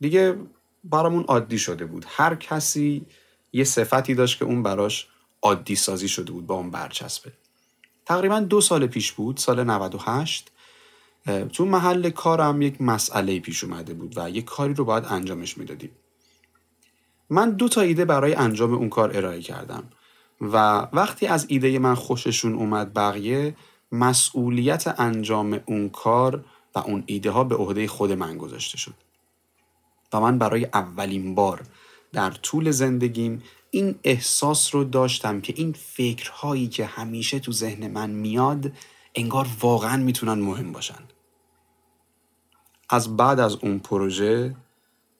دیگه 0.00 0.36
برامون 0.84 1.24
عادی 1.24 1.58
شده 1.58 1.86
بود. 1.86 2.04
هر 2.08 2.34
کسی 2.34 3.06
یه 3.52 3.64
صفتی 3.64 4.14
داشت 4.14 4.38
که 4.38 4.44
اون 4.44 4.62
براش 4.62 5.06
عادی 5.42 5.76
سازی 5.76 6.08
شده 6.08 6.32
بود 6.32 6.46
با 6.46 6.54
اون 6.54 6.70
برچسبه. 6.70 7.32
تقریبا 8.06 8.40
دو 8.40 8.60
سال 8.60 8.86
پیش 8.86 9.12
بود 9.12 9.36
سال 9.36 9.64
98 9.64 10.50
تو 11.52 11.64
محل 11.64 12.10
کارم 12.10 12.62
یک 12.62 12.80
مسئله 12.80 13.40
پیش 13.40 13.64
اومده 13.64 13.94
بود 13.94 14.12
و 14.16 14.30
یک 14.30 14.44
کاری 14.44 14.74
رو 14.74 14.84
باید 14.84 15.04
انجامش 15.04 15.58
می‌دادیم. 15.58 15.90
من 17.30 17.50
دو 17.50 17.68
تا 17.68 17.80
ایده 17.80 18.04
برای 18.04 18.34
انجام 18.34 18.74
اون 18.74 18.88
کار 18.88 19.16
ارائه 19.16 19.42
کردم 19.42 19.84
و 20.40 20.56
وقتی 20.92 21.26
از 21.26 21.46
ایده 21.48 21.78
من 21.78 21.94
خوششون 21.94 22.54
اومد 22.54 22.94
بقیه 22.94 23.56
مسئولیت 23.92 25.00
انجام 25.00 25.60
اون 25.66 25.88
کار 25.88 26.44
و 26.74 26.78
اون 26.78 27.02
ایده 27.06 27.30
ها 27.30 27.44
به 27.44 27.56
عهده 27.56 27.86
خود 27.86 28.12
من 28.12 28.38
گذاشته 28.38 28.78
شد. 28.78 28.94
و 30.12 30.20
من 30.20 30.38
برای 30.38 30.64
اولین 30.64 31.34
بار 31.34 31.62
در 32.12 32.30
طول 32.30 32.70
زندگیم 32.70 33.42
این 33.70 33.94
احساس 34.04 34.74
رو 34.74 34.84
داشتم 34.84 35.40
که 35.40 35.54
این 35.56 35.72
فکرهایی 35.72 36.68
که 36.68 36.86
همیشه 36.86 37.38
تو 37.38 37.52
ذهن 37.52 37.90
من 37.90 38.10
میاد 38.10 38.72
انگار 39.14 39.46
واقعا 39.60 39.96
می‌تونن 39.96 40.32
مهم 40.32 40.72
باشن. 40.72 41.02
از 42.90 43.16
بعد 43.16 43.40
از 43.40 43.54
اون 43.54 43.78
پروژه 43.78 44.56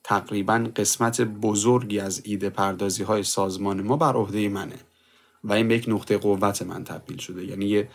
تقریبا 0.05 0.71
قسمت 0.77 1.21
بزرگی 1.21 2.01
از 2.01 2.23
ایده 2.25 2.51
پردازی 2.51 3.03
های 3.03 3.23
سازمان 3.23 3.83
ما 3.83 3.97
بر 3.97 4.13
عهده 4.13 4.49
منه 4.49 4.77
و 5.45 5.53
این 5.53 5.69
به 5.69 5.77
یک 5.77 5.85
نقطه 5.89 6.19
قوت 6.19 6.63
من 6.63 6.85
تبدیل 6.85 7.17
شده. 7.17 7.45
یعنی 7.45 7.67
یه 7.67 7.89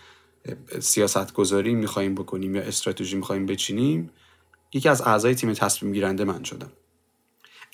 سیاست 0.80 1.34
گذاری 1.34 1.74
می‌خوایم 1.74 2.16
بکنیم 2.16 2.56
یا 2.56 2.62
استراتژی 2.62 3.16
می‌خوایم 3.16 3.46
بچینیم 3.46 4.10
یکی 4.74 4.90
از 4.90 5.02
اعضای 5.02 5.36
تیم 5.36 5.54
تصمیم 5.54 5.94
گیرنده 5.94 6.24
من 6.24 6.44
شدم. 6.44 6.72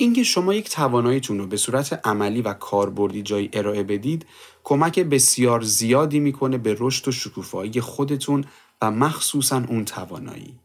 اینکه 0.03 0.23
شما 0.23 0.53
یک 0.53 0.69
تواناییتون 0.69 1.39
رو 1.39 1.47
به 1.47 1.57
صورت 1.57 2.07
عملی 2.07 2.41
و 2.41 2.53
کاربردی 2.53 3.21
جایی 3.21 3.49
ارائه 3.53 3.83
بدید 3.83 4.25
کمک 4.63 4.99
بسیار 4.99 5.61
زیادی 5.61 6.19
می‌کنه 6.19 6.57
به 6.57 6.75
رشد 6.79 7.07
و 7.07 7.11
شکوفایی 7.11 7.81
خودتون 7.81 8.45
و 8.81 8.91
مخصوصا 8.91 9.63
اون 9.67 9.85
توانایی. 9.85 10.59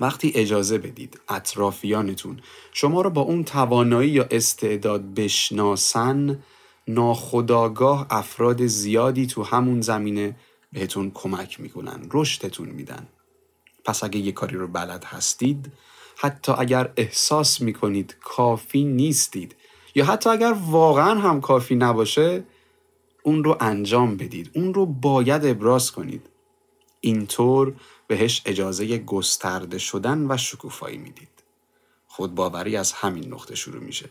وقتی 0.00 0.32
اجازه 0.34 0.78
بدید 0.78 1.20
اطرافیانتون 1.28 2.40
شما 2.72 3.02
رو 3.02 3.10
با 3.10 3.20
اون 3.20 3.44
توانایی 3.44 4.10
یا 4.10 4.26
استعداد 4.30 5.14
بشناسن 5.14 6.42
ناخداگاه 6.88 8.06
افراد 8.10 8.66
زیادی 8.66 9.26
تو 9.26 9.42
همون 9.42 9.80
زمینه 9.80 10.36
بهتون 10.72 11.10
کمک 11.14 11.60
می‌کنن 11.60 12.08
رشدتون 12.12 12.68
میدن. 12.68 13.06
پس 13.84 14.04
اگه 14.04 14.18
یه 14.18 14.32
کاری 14.32 14.56
رو 14.56 14.68
بلد 14.68 15.04
هستید 15.04 15.72
حتی 16.16 16.52
اگر 16.58 16.92
احساس 16.96 17.60
می‌کنید 17.60 18.16
کافی 18.20 18.84
نیستید 18.84 19.56
یا 19.94 20.04
حتی 20.04 20.30
اگر 20.30 20.54
واقعا 20.70 21.20
هم 21.20 21.40
کافی 21.40 21.74
نباشه 21.74 22.44
اون 23.22 23.44
رو 23.44 23.56
انجام 23.60 24.16
بدید. 24.16 24.50
اون 24.54 24.74
رو 24.74 24.86
باید 24.86 25.46
ابراز 25.46 25.92
کنید. 25.92 26.26
اینطور 27.00 27.74
بهش 28.06 28.42
اجازه 28.46 28.98
گسترده 28.98 29.78
شدن 29.78 30.26
و 30.30 30.36
شکوفایی 30.36 30.98
می‌دید. 30.98 31.28
خودباوری 32.06 32.76
از 32.76 32.92
همین 32.92 33.32
نقطه 33.32 33.54
شروع 33.54 33.82
میشه. 33.82 34.10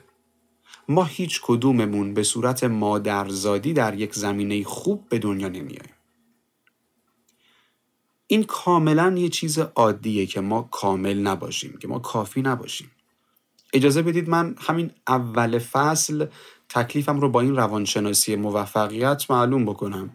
ما 0.89 1.03
هیچ 1.03 1.41
کدوممون 1.43 2.13
به 2.13 2.23
صورت 2.23 2.63
مادرزادی 2.63 3.73
در 3.73 3.93
یک 3.93 4.15
زمینه 4.15 4.63
خوب 4.63 5.09
به 5.09 5.19
دنیا 5.19 5.47
نمیاییم 5.47 5.92
این 8.27 8.43
کاملا 8.43 9.15
یه 9.17 9.29
چیز 9.29 9.59
عادیه 9.59 10.25
که 10.25 10.41
ما 10.41 10.61
کامل 10.71 11.17
نباشیم 11.17 11.77
که 11.81 11.87
ما 11.87 11.99
کافی 11.99 12.41
نباشیم. 12.41 12.91
اجازه 13.73 14.01
بدید 14.01 14.29
من 14.29 14.55
همین 14.59 14.91
اول 15.07 15.59
فصل 15.59 16.25
تکلیفم 16.69 17.19
رو 17.19 17.29
با 17.29 17.41
این 17.41 17.55
روانشناسی 17.55 18.35
موفقیت 18.35 19.31
معلوم 19.31 19.65
بکنم. 19.65 20.13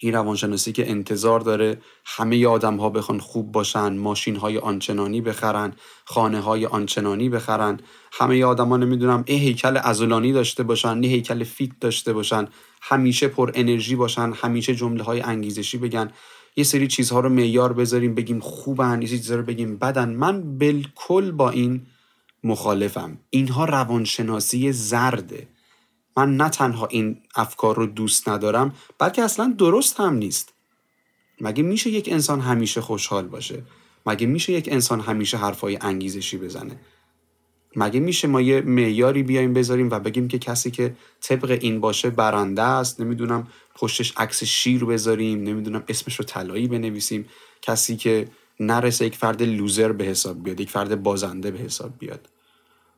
این 0.00 0.12
روانشناسی 0.12 0.72
که 0.72 0.90
انتظار 0.90 1.40
داره 1.40 1.78
همه 2.04 2.46
آدم 2.46 2.76
ها 2.76 2.90
بخوان 2.90 3.18
خوب 3.18 3.52
باشن 3.52 3.96
ماشین 3.96 4.36
های 4.36 4.58
آنچنانی 4.58 5.20
بخرن 5.20 5.72
خانه 6.04 6.40
های 6.40 6.66
آنچنانی 6.66 7.28
بخرن. 7.28 7.80
همه 8.12 8.44
آدم 8.44 8.68
ها 8.68 8.76
نمی‌دونم 8.76 9.24
ای 9.26 9.36
هیکل 9.36 9.76
ازولانی 9.76 10.32
داشته 10.32 10.62
باشن 10.62 11.02
یه 11.02 11.10
هیکل 11.10 11.44
فیت 11.44 11.70
داشته 11.80 12.12
باشن. 12.12 12.48
همیشه 12.82 13.28
پر 13.28 13.50
انرژی 13.54 13.96
باشن 13.96 14.32
همیشه 14.32 14.74
جمله 14.74 15.02
های 15.02 15.20
انگیزشی 15.20 15.78
بگن. 15.78 16.10
یه 16.56 16.64
سری 16.64 16.88
چیزها 16.88 17.20
رو 17.20 17.28
معیار 17.28 17.72
بذاریم 17.72 18.14
بگیم 18.14 18.40
خوبن 18.40 19.02
یه 19.02 19.08
چیزها 19.08 19.36
رو 19.36 19.42
بگیم 19.42 19.76
بدن. 19.76 20.14
من 20.14 20.58
بالکل 20.58 21.30
با 21.30 21.50
این 21.50 21.86
مخالفم. 22.44 23.18
اینها 23.30 23.64
روانشناسی 23.64 24.72
زرده. 24.72 25.48
من 26.16 26.36
نه 26.36 26.48
تنها 26.48 26.86
این 26.86 27.20
افکار 27.34 27.76
رو 27.76 27.86
دوست 27.86 28.28
ندارم 28.28 28.74
بلکه 28.98 29.22
اصلا 29.22 29.54
درست 29.58 30.00
هم 30.00 30.14
نیست. 30.14 30.52
مگه 31.40 31.62
میشه 31.62 31.90
یک 31.90 32.08
انسان 32.12 32.40
همیشه 32.40 32.80
خوشحال 32.80 33.28
باشه؟ 33.28 33.62
مگه 34.06 34.26
میشه 34.26 34.52
یک 34.52 34.68
انسان 34.72 35.00
همیشه 35.00 35.36
حرفای 35.36 35.78
انگیزشی 35.80 36.38
بزنه؟ 36.38 36.80
مگه 37.76 38.00
میشه 38.00 38.28
ما 38.28 38.40
یه 38.40 38.60
معیاری 38.60 39.22
بیایم 39.22 39.52
بذاریم 39.52 39.90
و 39.90 39.98
بگیم 40.00 40.28
که 40.28 40.38
کسی 40.38 40.70
که 40.70 40.96
طبق 41.20 41.58
این 41.60 41.80
باشه 41.80 42.10
برنده 42.10 42.62
است؟ 42.62 43.00
نمی‌دونم 43.00 43.46
پشتش 43.74 44.12
عکس 44.16 44.44
شیر 44.44 44.84
بذاریم 44.84 45.42
نمی‌دونم 45.42 45.84
اسمش 45.88 46.16
رو 46.16 46.24
طلایی 46.24 46.68
بنویسیم. 46.68 47.26
کسی 47.62 47.96
که 47.96 48.28
نرسه 48.60 49.06
یک 49.06 49.16
فرد 49.16 49.42
لوزر 49.42 49.92
به 49.92 50.04
حساب 50.04 50.42
بیاد 50.42 50.60
یک 50.60 50.70
فرد 50.70 51.02
بازنده 51.02 51.50
به 51.50 51.58
حساب 51.58 51.92
بیاد. 51.98 52.28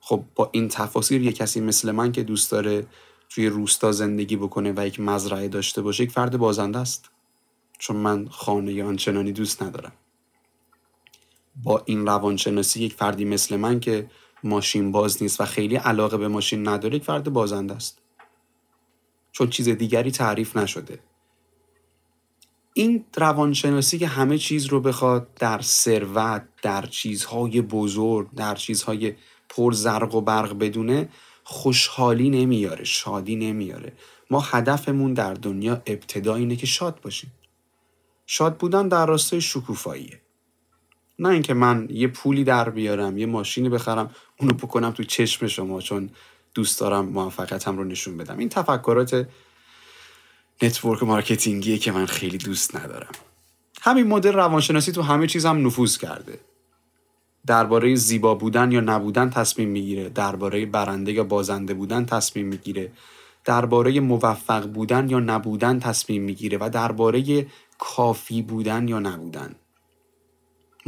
خب 0.01 0.25
با 0.35 0.51
این 0.53 0.69
تفاصیل 0.69 1.25
یه 1.25 1.33
کسی 1.33 1.61
مثل 1.61 1.91
من 1.93 2.13
که 2.13 2.23
دوست 2.23 2.51
داره 2.51 2.87
توی 3.31 3.47
روستا 3.47 3.93
زندگی 3.93 4.37
بکنه 4.37 4.73
و 4.77 4.87
یک 4.87 5.01
مزرعه 5.01 5.49
داشته 5.49 5.83
باشه 5.83 6.03
یک 6.05 6.11
فرد 6.11 6.37
بازنده 6.37 6.79
است. 6.79 7.11
چون 7.79 7.97
من 7.97 8.29
خانه 8.29 8.85
آنچنانی 8.85 9.33
دوست 9.33 9.63
ندارم. 9.63 9.93
با 11.63 11.83
این 11.85 12.07
روانشناسی 12.07 12.85
یک 12.85 12.95
فردی 12.95 13.25
مثل 13.25 13.57
من 13.57 13.81
که 13.81 14.11
ماشین 14.45 14.93
باز 14.93 15.23
نیست 15.23 15.41
و 15.41 15.45
خیلی 15.45 15.77
علاقه 15.77 16.17
به 16.17 16.29
ماشین 16.29 16.69
نداره 16.69 16.97
یک 16.97 17.05
فرد 17.05 17.33
بازنده 17.33 17.75
است. 17.75 17.99
چون 19.33 19.51
چیز 19.51 19.69
دیگری 19.69 20.11
تعریف 20.11 20.57
نشده. 20.57 20.99
این 22.75 23.05
روانشناسی 23.17 23.99
که 23.99 24.07
همه 24.07 24.39
چیز 24.39 24.67
رو 24.67 24.81
بخواد 24.81 25.35
در 25.35 25.61
ثروت 25.61 26.43
در 26.63 26.87
چیزهای 26.87 27.61
بزرگ 27.61 28.29
در 28.37 28.55
چیزهای 28.55 29.15
پر 29.49 29.73
زرق 29.73 30.15
و 30.15 30.21
برق 30.21 30.59
بدونه 30.59 31.09
خوشحالی 31.45 32.31
نمیاره 32.31 32.85
شادی 32.85 33.37
نمیاره. 33.37 33.93
ما 34.31 34.41
هدفمون 34.41 35.15
در 35.15 35.35
دنیا 35.35 35.83
ابتدا 35.87 36.35
اینه 36.35 36.57
که 36.57 36.67
شاد 36.67 37.01
باشیم. 37.01 37.33
شاد 38.27 38.57
بودن 38.57 38.89
در 38.89 39.07
راستای 39.07 39.41
شکوفاییه. 39.41 40.21
نه 41.19 41.29
اینکه 41.29 41.55
من 41.55 41.89
یه 41.91 42.09
پولی 42.09 42.45
در 42.45 42.71
بیارم 42.71 43.19
یه 43.19 43.27
ماشینی 43.27 43.69
بخرم 43.69 44.11
اونو 44.41 44.55
بکنم 44.55 44.91
تو 44.91 45.05
چشم 45.05 45.47
شما 45.47 45.81
چون 45.81 46.11
دوست 46.55 46.81
دارم 46.81 47.05
موفقیتم 47.05 47.79
رو 47.79 47.85
نشون 47.85 48.17
بدم. 48.17 48.39
این 48.39 48.49
تفکرات 48.49 49.29
network 50.63 51.03
marketing 51.03 51.65
یه 51.65 51.79
که 51.79 51.93
من 51.93 52.07
خیلی 52.07 52.39
دوست 52.39 52.77
ندارم. 52.77 53.13
همین 53.81 54.07
مدل 54.07 54.33
روانشناسی 54.33 54.93
تو 54.93 55.03
همه 55.03 55.27
چیزم 55.27 55.67
نفوذ 55.67 55.99
کرده. 55.99 56.41
درباره 57.47 57.95
زیبا 57.95 58.35
بودن 58.35 58.73
یا 58.73 58.81
نبودن 58.81 59.31
تصمیم 59.31 59.69
می‌گیره. 59.69 60.09
درباره 60.09 60.67
برنده 60.67 61.13
یا 61.13 61.25
بازنده 61.25 61.75
بودن 61.75 62.07
تصمیم 62.07 62.47
می‌گیره. 62.47 62.93
درباره 63.45 64.01
موفق 64.01 64.67
بودن 64.67 65.11
یا 65.11 65.21
نبودن 65.21 65.79
تصمیم 65.79 66.23
می‌گیره. 66.23 66.59
و 66.61 66.71
درباره 66.71 67.47
کافی 67.79 68.43
بودن 68.43 68.89
یا 68.89 68.99
نبودن. 68.99 69.55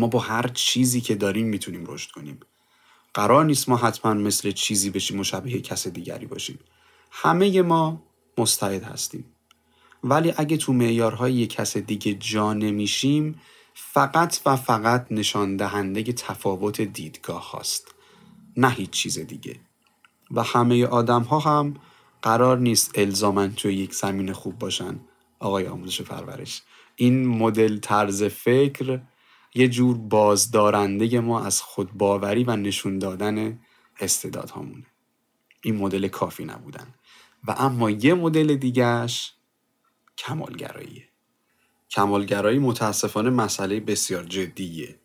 ما 0.01 0.07
با 0.07 0.19
هر 0.19 0.49
چیزی 0.49 1.01
که 1.01 1.15
داریم 1.15 1.47
می‌تونیم 1.47 1.85
رشد 1.87 2.11
کنیم. 2.11 2.41
قرار 3.15 3.45
نیست 3.45 3.69
ما 3.69 3.77
حتما 3.77 4.15
مثل 4.15 4.51
چیزی 4.51 4.91
بشیم 4.91 5.17
مشابه 5.17 5.51
کس 5.51 5.89
دیگری 5.89 6.27
باشیم. 6.27 6.59
همه 7.11 7.63
ما 7.63 8.03
مستعد 8.39 8.83
هستیم. 8.83 9.25
ولی 10.05 10.35
اگه 10.37 10.57
تو 10.57 10.73
معیارهای 10.73 11.33
یک 11.33 11.53
کس 11.53 11.77
دیگه 11.77 12.15
جا 12.15 12.53
نمیشیم 12.53 13.41
فقط 13.75 14.41
و 14.47 14.57
فقط 14.57 15.07
نشان 15.11 15.57
دهنده 15.57 16.03
تفاوت 16.03 16.81
دیدگاه 16.81 17.51
هاست. 17.51 17.95
نه 18.57 18.71
هیچ 18.71 18.91
چیز 18.91 19.19
دیگه. 19.19 19.57
و 20.31 20.43
همه 20.43 20.87
آدم 20.87 21.23
ها 21.23 21.39
هم 21.39 21.75
قرار 22.23 22.59
نیست 22.59 22.99
الزامن 22.99 23.55
توی 23.55 23.75
یک 23.75 23.95
زمین 23.95 24.33
خوب 24.33 24.59
باشن. 24.59 25.01
آقای 25.39 25.67
آموزش 25.67 26.03
پرورش 26.03 26.63
این 26.97 27.27
مدل 27.27 27.79
طرز 27.79 28.23
فکر 28.23 29.01
یه 29.55 29.69
جور 29.69 29.99
بازدارنده 29.99 31.21
ما 31.21 31.45
از 31.45 31.63
خودباوری 31.63 32.45
و 32.45 32.57
نشون 32.57 32.99
دادن 32.99 33.61
استعدادهامونه. 34.01 34.87
این 35.63 35.77
مدل 35.77 36.09
کافی 36.09 36.45
نبودن. 36.45 36.95
و 37.49 37.55
اما 37.59 37.91
یه 37.91 38.15
مدل 38.15 38.57
دیگهش 38.57 39.33
کمالگراییه. 40.19 41.09
کمالگرایی 41.91 42.59
متاسفانه 42.59 43.31
مسئله 43.31 43.81
بسیار 43.81 44.25
جدیه. 44.25 44.99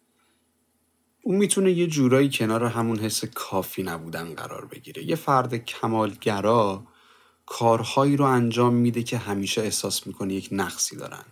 اون 1.24 1.36
می‌تونه 1.36 1.72
یه 1.72 1.88
جورایی 1.88 2.30
کنار 2.30 2.66
همون 2.66 3.00
حس 3.00 3.26
کافی 3.26 3.84
نبودن 3.84 4.36
قرار 4.36 4.66
بگیره. 4.66 5.04
یه 5.04 5.16
فرد 5.16 5.56
کمالگرا 5.56 6.88
کارهایی 7.46 8.18
رو 8.18 8.26
انجام 8.26 8.74
میده 8.74 9.04
که 9.04 9.18
همیشه 9.18 9.62
احساس 9.62 10.08
می‌کنه 10.08 10.34
یک 10.34 10.50
نقصی 10.52 10.96
دارن. 10.96 11.26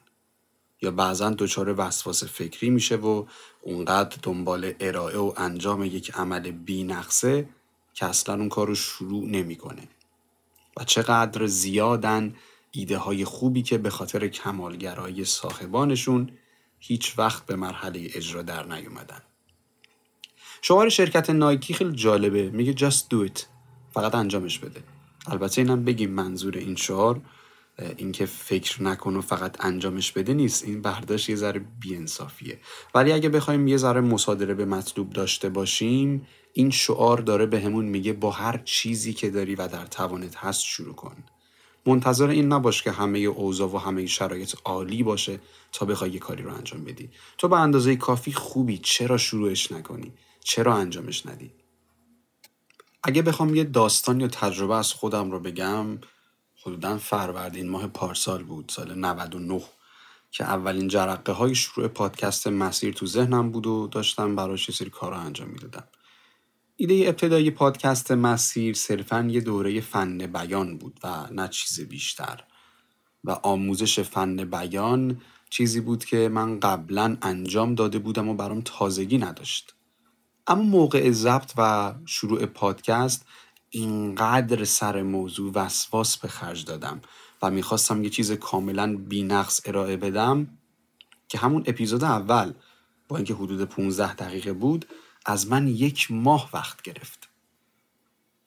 یا 0.83 0.91
بعضا 0.91 1.29
دچار 1.29 1.75
وسواس 1.77 2.23
فکری 2.23 2.69
میشه 2.69 2.95
و 2.95 3.25
اونقدر 3.61 4.17
دنبال 4.23 4.73
ارائه 4.79 5.17
و 5.17 5.33
انجام 5.37 5.83
یک 5.83 6.11
عمل 6.11 6.51
بی 6.51 6.83
نقصه 6.83 7.49
که 7.93 8.05
اصلا 8.05 8.35
اون 8.35 8.49
کار 8.49 8.67
رو 8.67 8.75
شروع 8.75 9.25
نمی‌کنه. 9.25 9.87
و 10.77 10.83
چقدر 10.83 11.47
زیادن 11.47 12.35
ایده 12.71 12.97
های 12.97 13.25
خوبی 13.25 13.61
که 13.61 13.77
به 13.77 13.89
خاطر 13.89 14.27
کمالگرایی 14.27 15.25
صاحبانشون 15.25 16.29
هیچ 16.79 17.19
وقت 17.19 17.45
به 17.45 17.55
مرحله 17.55 18.09
اجرا 18.13 18.41
در 18.41 18.65
نیومدن. 18.65 19.21
شعار 20.61 20.89
شرکت 20.89 21.29
نایکی 21.29 21.73
خیلی 21.73 21.91
جالبه. 21.95 22.49
میگه 22.49 22.73
just 22.73 23.01
do 23.01 23.29
it. 23.29 23.41
فقط 23.93 24.15
انجامش 24.15 24.59
بده. 24.59 24.83
البته 25.27 25.61
اینم 25.61 25.83
بگیم 25.83 26.11
منظور 26.11 26.57
این 26.57 26.75
شعار 26.75 27.21
اینکه 27.97 28.25
فکر 28.25 28.83
نکن 28.83 29.15
و 29.15 29.21
فقط 29.21 29.65
انجامش 29.65 30.11
بده 30.11 30.33
نیست. 30.33 30.63
این 30.63 30.81
برداشت 30.81 31.29
یه 31.29 31.35
ذره 31.35 31.61
بیانصافیه. 31.79 32.59
ولی 32.95 33.11
اگه 33.11 33.29
بخوایم 33.29 33.67
یه 33.67 33.77
ذره 33.77 34.01
مصادره 34.01 34.53
به 34.53 34.65
مطلوب 34.65 35.09
داشته 35.09 35.49
باشیم 35.49 36.27
این 36.53 36.69
شعار 36.69 37.17
داره 37.17 37.45
بهمون 37.45 37.85
به 37.85 37.91
میگه 37.91 38.13
با 38.13 38.31
هر 38.31 38.61
چیزی 38.65 39.13
که 39.13 39.29
داری 39.29 39.55
و 39.55 39.67
در 39.67 39.85
توانت 39.85 40.35
هست 40.35 40.63
شروع 40.63 40.95
کن. 40.95 41.15
منتظر 41.85 42.29
این 42.29 42.53
نباش 42.53 42.83
که 42.83 42.91
همه 42.91 43.19
اوضاع 43.19 43.69
و 43.69 43.77
همه 43.77 44.05
شرایط 44.05 44.55
عالی 44.65 45.03
باشه 45.03 45.39
تا 45.71 45.85
بخوای 45.85 46.11
یه 46.11 46.19
کاری 46.19 46.43
رو 46.43 46.53
انجام 46.53 46.83
بدی. 46.83 47.09
تو 47.37 47.47
به 47.47 47.59
اندازه 47.59 47.95
کافی 47.95 48.33
خوبی 48.33 48.77
چرا 48.77 49.17
شروعش 49.17 49.71
نکنی؟ 49.71 50.13
چرا 50.39 50.75
انجامش 50.75 51.25
ندی؟ 51.25 51.51
اگه 53.03 53.21
بخوام 53.21 53.55
یه 53.55 53.63
داستان 53.63 54.21
یا 54.21 54.27
تجربه 54.27 54.75
از 54.75 54.93
خودم 54.93 55.31
رو 55.31 55.39
بگم 55.39 55.85
حدودا 56.65 56.97
فروردین 56.97 57.69
ماه 57.69 57.87
پارسال 57.87 58.43
بود 58.43 58.71
سال 58.75 58.95
99 58.95 59.61
که 60.31 60.43
اولین 60.43 60.87
جرقه 60.87 61.31
های 61.31 61.55
شروع 61.55 61.87
پادکست 61.87 62.47
مسیر 62.47 62.93
تو 62.93 63.05
ذهنم 63.05 63.51
بود 63.51 63.67
و 63.67 63.87
داشتم 63.87 64.35
براش 64.35 64.69
یه 64.69 64.75
سری 64.75 64.89
کار 64.89 65.13
انجام 65.13 65.49
می‌دادم. 65.49 65.83
ایده 66.77 67.03
ابتدایی 67.07 67.51
پادکست 67.51 68.11
مسیر 68.11 68.73
صرفا 68.73 69.27
یه 69.29 69.41
دوره 69.41 69.81
فن 69.81 70.17
بیان 70.17 70.77
بود 70.77 70.99
و 71.03 71.27
نه 71.31 71.47
چیز 71.47 71.81
بیشتر. 71.81 72.43
و 73.23 73.31
آموزش 73.31 73.99
فن 73.99 74.35
بیان 74.35 75.21
چیزی 75.49 75.81
بود 75.81 76.05
که 76.05 76.29
من 76.29 76.59
قبلا 76.59 77.17
انجام 77.21 77.75
داده 77.75 77.99
بودم 77.99 78.29
و 78.29 78.33
برام 78.33 78.61
تازگی 78.65 79.17
نداشت. 79.17 79.73
اما 80.47 80.63
موقع 80.63 81.11
ضبط 81.11 81.53
و 81.57 81.93
شروع 82.05 82.45
پادکست 82.45 83.25
اینقدر 83.75 84.63
سر 84.63 85.03
موضوع 85.03 85.51
وسواس 85.55 86.17
به 86.17 86.27
خرج 86.27 86.65
دادم 86.65 87.01
و 87.41 87.51
می‌خواستم 87.51 88.03
یه 88.03 88.09
چیز 88.09 88.31
کاملا 88.31 88.97
بینقص 88.97 89.61
ارائه 89.65 89.97
بدم 89.97 90.47
که 91.27 91.37
همون 91.37 91.63
اپیزود 91.67 92.03
اول 92.03 92.53
با 93.07 93.15
اینکه 93.15 93.33
حدود 93.33 93.61
15 93.61 94.13
دقیقه 94.13 94.53
بود 94.53 94.85
از 95.25 95.47
من 95.47 95.67
یک 95.67 96.11
ماه 96.11 96.49
وقت 96.53 96.81
گرفت. 96.81 97.29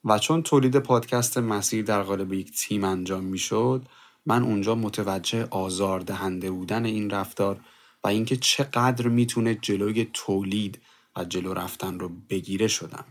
و 0.05 0.19
چون 0.19 0.43
تولید 0.43 0.77
پادکست 0.77 1.39
مسیر 1.39 1.85
در 1.85 2.03
قالب 2.03 2.33
یک 2.33 2.51
تیم 2.57 2.85
انجام 2.85 3.25
می‌شد 3.25 3.89
من 4.27 4.43
اونجا 4.43 4.75
متوجه 4.75 5.47
آزار 5.51 6.01
دهنده 6.01 6.51
بودن 6.51 6.85
این 6.85 7.11
رفتار 7.11 7.61
و 8.05 8.09
اینکه 8.09 8.37
چقدر 8.37 9.09
می‌تونه 9.09 9.55
جلوی 9.55 10.11
تولید 10.13 10.83
و 11.17 11.25
جلو 11.25 11.55
رفتن 11.55 11.99
رو 11.99 12.11
بگیره 12.31 12.69
شدم. 12.69 13.05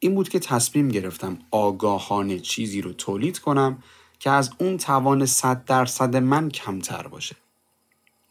این 0.00 0.14
بود 0.14 0.28
که 0.28 0.38
تصمیم 0.38 0.88
گرفتم 0.88 1.38
آگاهانه 1.50 2.38
چیزی 2.38 2.80
رو 2.80 2.92
تولید 2.92 3.38
کنم 3.38 3.82
که 4.18 4.30
از 4.30 4.50
اون 4.58 4.76
توان 4.76 5.26
صد 5.26 5.64
درصد 5.64 6.16
من 6.16 6.48
کمتر 6.48 7.08
باشه. 7.08 7.36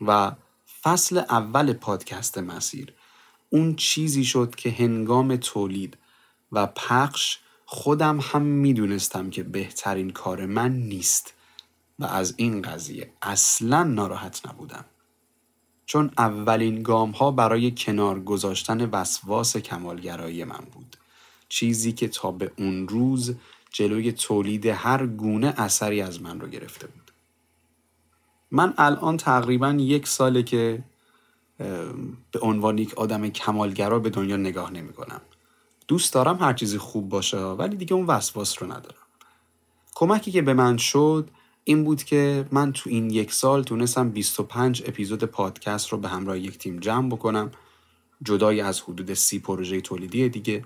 و 0.02 0.32
فصل 0.82 1.18
اول 1.18 1.74
پادکست 1.74 2.38
مسیر 2.38 2.94
اون 3.50 3.76
چیزی 3.76 4.24
شد 4.24 4.56
که 4.56 4.72
هنگام 4.72 5.36
تولید 5.36 5.98
و 6.52 6.68
پخش 6.68 7.38
خودم 7.66 8.20
هم 8.22 8.42
می‌دونستم 8.42 9.30
که 9.30 9.44
بهترین 9.44 10.10
کار 10.10 10.46
من 10.46 10.72
نیست 10.72 11.34
و 12.00 12.06
از 12.06 12.34
این 12.38 12.62
قضیه 12.62 13.14
اصلا 13.22 13.84
ناراحت 13.84 14.48
نبودم. 14.48 14.86
چون 15.86 16.12
اولین 16.18 16.84
گام 16.84 17.12
ها 17.12 17.32
برای 17.32 17.74
کنار 17.78 18.20
گذاشتن 18.20 18.90
وسواس 18.90 19.58
کمالگرایی 19.58 20.44
من 20.44 20.66
بود. 20.74 20.98
چیزی 21.50 21.92
که 21.92 22.08
تا 22.08 22.32
به 22.32 22.52
اون 22.58 22.88
روز 22.88 23.36
جلوی 23.70 24.12
تولید 24.12 24.66
هر 24.66 25.08
گونه 25.08 25.54
اثری 25.58 26.02
از 26.02 26.22
من 26.22 26.40
رو 26.40 26.48
گرفته 26.48 26.88
بود 26.88 27.12
من 28.52 28.74
الان 28.78 29.18
تقریبا 29.18 29.70
یک 29.80 30.08
ساله 30.08 30.44
که 30.44 30.84
به 32.32 32.40
عنوان 32.42 32.78
یک 32.78 32.94
آدم 32.94 33.30
کمالگرا 33.30 34.00
به 34.00 34.10
دنیا 34.10 34.38
نگاه 34.38 34.72
نمی 34.72 34.94
کنم. 34.94 35.22
دوست 35.88 36.14
دارم 36.14 36.38
هر 36.42 36.54
چیزی 36.54 36.78
خوب 36.78 37.10
باشه 37.10 37.38
ولی 37.38 37.76
دیگه 37.76 37.94
اون 37.94 38.06
وسواس 38.06 38.62
رو 38.62 38.68
ندارم. 38.68 39.08
کمکی 39.96 40.32
که 40.32 40.42
به 40.42 40.54
من 40.54 40.78
شد 40.78 41.30
این 41.64 41.84
بود 41.84 42.04
که 42.04 42.46
من 42.52 42.74
تو 42.74 42.90
این 42.90 43.10
یک 43.10 43.34
سال 43.34 43.64
تونستم 43.64 44.10
25 44.10 44.84
اپیزود 44.86 45.24
پادکست 45.24 45.90
رو 45.90 45.98
به 45.98 46.08
همراه 46.08 46.40
یک 46.40 46.58
تیم 46.58 46.80
جمع 46.80 47.10
بکنم 47.10 47.52
جدای 48.24 48.62
از 48.62 48.82
حدود 48.82 49.14
سی 49.14 49.40
پروژه 49.40 49.82
تولیدی 49.82 50.30
دیگه 50.30 50.64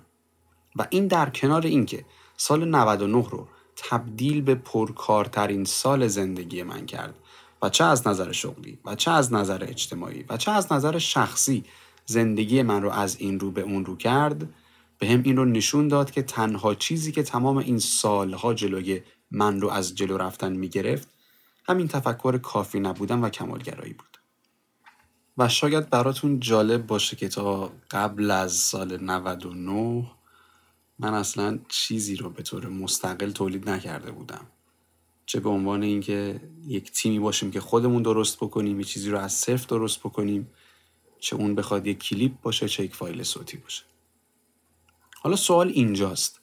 و 0.75 0.87
این 0.89 1.07
در 1.07 1.29
کنار 1.29 1.65
اینکه 1.65 2.05
سال 2.37 2.67
99 2.67 3.29
رو 3.29 3.47
تبدیل 3.75 4.41
به 4.41 4.55
پرکارترین 4.55 5.65
سال 5.65 6.07
زندگی 6.07 6.63
من 6.63 6.85
کرد 6.85 7.15
و 7.61 7.69
چه 7.69 7.83
از 7.83 8.07
نظر 8.07 8.31
شغلی 8.31 8.79
و 8.85 8.95
چه 8.95 9.11
از 9.11 9.33
نظر 9.33 9.63
اجتماعی 9.63 10.25
و 10.29 10.37
چه 10.37 10.51
از 10.51 10.73
نظر 10.73 10.97
شخصی 10.97 11.63
زندگی 12.05 12.61
من 12.61 12.81
رو 12.81 12.89
از 12.89 13.17
این 13.19 13.39
رو 13.39 13.51
به 13.51 13.61
اون 13.61 13.85
رو 13.85 13.95
کرد 13.95 14.49
به 14.99 15.07
هم 15.07 15.21
این 15.23 15.37
رو 15.37 15.45
نشون 15.45 15.87
داد 15.87 16.11
که 16.11 16.21
تنها 16.21 16.75
چیزی 16.75 17.11
که 17.11 17.23
تمام 17.23 17.57
این 17.57 17.79
سالها 17.79 18.53
جلوی 18.53 19.01
من 19.31 19.61
رو 19.61 19.69
از 19.69 19.95
جلو 19.95 20.17
رفتن 20.17 20.53
می‌گرفت 20.53 21.07
همین 21.65 21.87
تفکر 21.87 22.37
کافی 22.37 22.79
نبودن 22.79 23.19
و 23.19 23.29
کمالگرایی 23.29 23.93
بود. 23.93 24.17
و 25.37 25.49
شاید 25.49 25.89
براتون 25.89 26.39
جالب 26.39 26.87
باشه 26.87 27.15
که 27.15 27.27
تا 27.27 27.71
قبل 27.91 28.31
از 28.31 28.51
سال 28.53 29.03
99 29.03 30.11
من 31.01 31.13
اصلا 31.13 31.59
چیزی 31.67 32.15
رو 32.15 32.29
به 32.29 32.43
طور 32.43 32.67
مستقل 32.67 33.31
تولید 33.31 33.69
نکرده 33.69 34.11
بودم. 34.11 34.47
چه 35.25 35.39
به 35.39 35.49
عنوان 35.49 35.83
اینکه 35.83 36.41
یک 36.67 36.91
تیمی 36.91 37.19
باشیم 37.19 37.51
که 37.51 37.59
خودمون 37.59 38.01
درست 38.03 38.37
بکنیم 38.37 38.79
یه 38.79 38.85
چیزی 38.85 39.09
رو 39.09 39.17
از 39.19 39.33
صفر 39.33 39.67
درست 39.67 39.99
بکنیم 39.99 40.49
چه 41.19 41.35
اون 41.35 41.55
بخواد 41.55 41.87
یک 41.87 41.99
کلیپ 41.99 42.41
باشه 42.41 42.67
چه 42.67 42.83
یک 42.83 42.95
فایل 42.95 43.23
صوتی 43.23 43.57
باشه. 43.57 43.83
حالا 45.21 45.35
سوال 45.35 45.67
اینجاست 45.67 46.41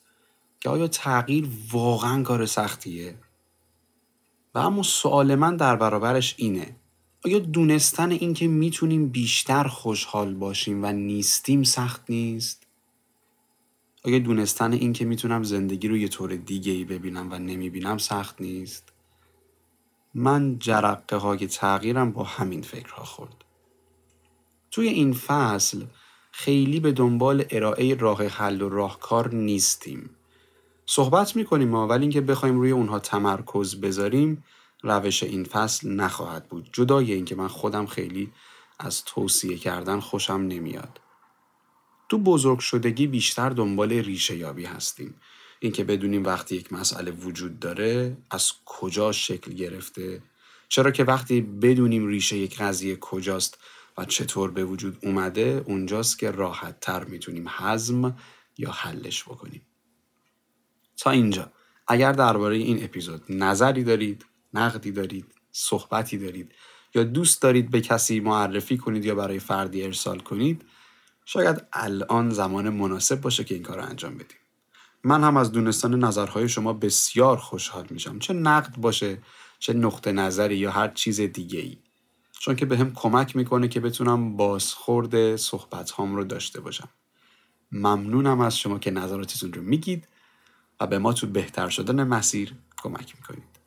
که 0.61 0.69
آیا 0.69 0.89
تغییر 0.89 1.49
واقعا 1.73 2.23
کار 2.23 2.47
سختیه؟ 2.47 3.19
و 4.55 4.59
اما 4.59 4.83
سوال 4.83 5.35
من 5.35 5.57
در 5.57 5.77
برابرش 5.77 6.35
اینه 6.39 6.77
آیا 7.25 7.39
دونستن 7.39 8.11
اینکه 8.11 8.49
می‌تونیم 8.49 9.09
بیشتر 9.09 9.65
خوشحال 9.65 10.35
باشیم 10.35 10.85
و 10.85 10.93
نیستیم 10.93 11.63
سخت 11.63 12.11
نیست؟ 12.11 12.68
آیا 14.05 14.19
دونستن 14.19 14.73
این 14.73 14.93
که 14.93 15.05
می‌تونم 15.05 15.43
زندگی 15.43 15.89
رو 15.89 15.97
یه 15.97 16.09
طور 16.09 16.37
دیگه 16.37 16.73
ای 16.73 16.85
ببینم 16.85 17.33
و 17.33 17.39
نمی‌بینم 17.39 17.99
سخت 17.99 18.41
نیست؟ 18.41 18.93
من 20.15 20.59
جرقه 20.59 21.17
های 21.17 21.47
تغییرم 21.47 22.13
با 22.13 22.25
همین 22.25 22.63
فکرها 22.63 23.05
خورد. 23.05 23.45
توی 24.71 24.89
این 24.89 25.13
فصل 25.13 25.85
خیلی 26.31 26.81
به 26.81 26.93
دنبال 26.93 27.45
ارائه 27.51 27.95
راه 27.95 28.27
حل 28.27 28.63
و 28.63 28.69
راهکار 28.69 29.35
نیستیم. 29.35 30.11
صحبت 30.87 31.37
می‌کنیم 31.37 31.75
ولی 31.75 32.03
اینکه 32.03 32.21
بخوایم 32.21 32.61
روی 32.61 32.71
اونها 32.71 32.99
تمرکز 32.99 33.81
بذاریم 33.81 34.45
روش 34.83 35.23
این 35.23 35.45
فصل 35.45 35.91
نخواهد 35.91 36.49
بود. 36.49 36.71
جدای 36.73 37.13
اینکه 37.13 37.35
من 37.35 37.49
خودم 37.49 37.87
خیلی 37.87 38.33
از 38.79 39.05
توصیه 39.05 39.57
کردن 39.57 40.01
خوشم 40.01 40.33
نمیاد. 40.33 41.01
تو 42.09 42.19
بزرگ 42.19 42.59
شدگی 42.59 43.07
بیشتر 43.07 43.51
دنبال 43.51 43.93
ریشه 43.93 44.37
یابی 44.37 44.65
هستیم. 44.65 45.15
اینکه 45.61 45.85
بدونیم 45.85 46.25
وقتی 46.25 46.57
یک 46.57 46.73
مسئله 46.73 47.11
وجود 47.11 47.61
داره 47.61 48.17
از 48.31 48.53
کجا 48.65 49.13
شکل 49.13 49.53
گرفته؟ 49.53 50.23
چرا 50.69 50.91
که 50.91 51.05
وقتی 51.05 51.41
بدونیم 51.41 52.07
ریشه 52.07 52.37
یک 52.37 52.59
قضیه 52.59 52.97
کجاست 52.97 53.59
و 53.99 54.05
چطور 54.05 54.51
به 54.51 54.65
وجود 54.65 54.99
اومده 55.03 55.65
اونجاست 55.67 56.19
که 56.19 56.31
راحت 56.31 56.81
تر 56.81 57.05
می‌تونیم 57.05 57.49
حزم 57.49 58.17
یا 58.59 58.71
حلش 58.71 59.25
بکنیم. 59.25 59.63
تا 60.97 61.11
اینجا. 61.11 61.53
اگر 61.87 62.13
درباره 62.13 62.57
این 62.57 62.85
اپیزود 62.85 63.23
نظری 63.29 63.85
دارید 63.85 64.25
نقدی 64.55 64.93
دارید 64.93 65.27
صحبتی 65.53 66.19
دارید 66.19 66.53
یا 66.95 67.05
دوست 67.05 67.43
دارید 67.43 67.71
به 67.71 67.81
کسی 67.81 68.21
معرفی 68.21 68.77
کنید 68.77 69.05
یا 69.05 69.15
برای 69.15 69.39
فردی 69.39 69.83
ارسال 69.83 70.19
کنید 70.19 70.65
شاید 71.31 71.67
الان 71.73 72.31
زمان 72.31 72.69
مناسب 72.69 73.21
باشه 73.21 73.45
که 73.45 73.55
این 73.55 73.63
کار 73.63 73.77
رو 73.77 73.85
انجام 73.85 74.15
بدیم. 74.15 74.39
من 75.05 75.25
هم 75.25 75.37
از 75.37 75.53
دونستان 75.53 76.05
نظرهای 76.05 76.49
شما 76.49 76.73
بسیار 76.73 77.37
خوشحال 77.37 77.87
میشم. 77.91 78.19
چه 78.19 78.35
نقد 78.35 78.77
باشه 78.77 79.19
چه 79.59 79.73
نقطه 79.73 80.13
نظری 80.13 80.57
یا 80.57 80.71
هر 80.71 80.89
چیز 80.89 81.21
دیگه 81.21 81.61
ای 81.61 81.79
چون 82.33 82.57
که 82.57 82.67
به 82.67 82.79
هم 82.79 82.93
کمک 82.95 83.37
می‌کنه 83.37 83.69
که 83.69 83.81
بتونم 83.81 84.37
بازخورد 84.37 85.37
صحبت 85.37 85.91
هام 85.91 86.17
رو 86.17 86.25
داشته 86.25 86.61
باشم. 86.61 86.89
ممنونم 87.73 88.41
از 88.41 88.59
شما 88.59 88.79
که 88.79 88.91
نظراتتون 88.91 89.53
رو 89.53 89.63
میگید 89.63 90.09
و 90.81 90.87
به 90.87 90.99
ما 90.99 91.13
تو 91.13 91.27
بهتر 91.27 91.69
شدن 91.69 92.05
مسیر 92.05 92.55
کمک 92.83 93.15
می‌کنید. 93.17 93.59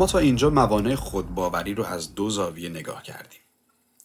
ما 0.00 0.06
تا 0.06 0.18
اینجا 0.18 0.50
موانع 0.50 0.94
خودباوری 0.94 1.74
رو 1.74 1.84
از 1.84 2.14
دو 2.14 2.30
زاویه 2.30 2.68
نگاه 2.68 3.02
کردیم. 3.02 3.40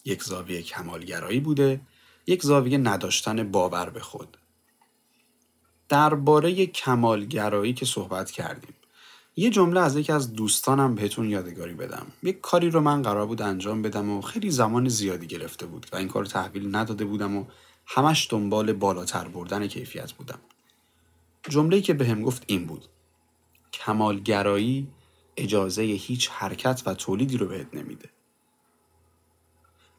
یک 0.05 0.23
زاویه 0.23 0.61
کمالگرایی 0.61 1.39
بوده، 1.39 1.81
یک 2.27 2.43
زاویه 2.43 2.77
نداشتن 2.77 3.51
باور 3.51 3.89
به 3.89 3.99
خود. 3.99 4.37
درباره 5.89 6.65
کمالگرایی 6.65 7.73
که 7.73 7.85
صحبت 7.85 8.31
کردیم. 8.31 8.73
یه 9.35 9.49
جمله 9.49 9.79
از 9.79 9.95
یکی 9.95 10.11
از 10.11 10.33
دوستانم 10.33 10.95
بهتون 10.95 11.29
یادگاری 11.29 11.73
بدم. 11.73 12.05
یک 12.23 12.41
کاری 12.41 12.69
رو 12.69 12.81
من 12.81 13.01
قرار 13.01 13.25
بود 13.25 13.41
انجام 13.41 13.81
بدم 13.81 14.09
و 14.09 14.21
خیلی 14.21 14.51
زمان 14.51 14.89
زیادی 14.89 15.27
گرفته 15.27 15.65
بود 15.65 15.87
و 15.91 15.95
این 15.95 16.07
کار 16.07 16.25
تحویل 16.25 16.75
نداده 16.75 17.05
بودم 17.05 17.37
و 17.37 17.45
همش 17.85 18.27
دنبال 18.31 18.73
بالاتر 18.73 19.27
بردن 19.27 19.67
کیفیت 19.67 20.11
بودم. 20.11 20.39
جمله‌ای 21.49 21.81
که 21.81 21.93
بهم 21.93 22.21
گفت 22.21 22.43
این 22.47 22.65
بود. 22.65 22.85
کمالگرایی 23.73 24.87
اجازه 25.37 25.81
هیچ 25.81 26.29
حرکت 26.29 26.83
و 26.85 26.93
تولیدی 26.93 27.37
رو 27.37 27.47
بهت 27.47 27.67
نمیده. 27.73 28.09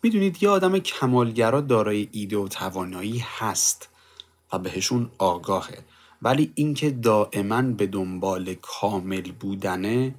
می‌دونید 0.03 0.43
یه 0.43 0.49
آدم 0.49 0.79
کمالگرا 0.79 1.61
دارای 1.61 2.09
ایده 2.13 2.37
و 2.37 2.49
توانایی 2.49 3.25
هست 3.39 3.89
و 4.53 4.59
بهشون 4.59 5.11
آگاهه 5.19 5.85
ولی 6.23 6.53
اینکه 6.55 6.91
دائما 6.91 7.63
به 7.63 7.87
دنبال 7.87 8.55
کامل 8.55 9.33
بودنه 9.33 10.15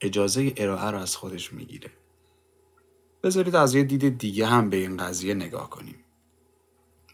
اجازه 0.00 0.52
ارائه 0.56 0.90
رو 0.90 0.98
از 0.98 1.16
خودش 1.16 1.52
می‌گیره. 1.52 1.90
بذارید 3.22 3.56
از 3.56 3.74
یه 3.74 3.82
دید 3.82 4.18
دیگه 4.18 4.46
هم 4.46 4.70
به 4.70 4.76
این 4.76 4.96
قضیه 4.96 5.34
نگاه 5.34 5.70
کنیم. 5.70 6.04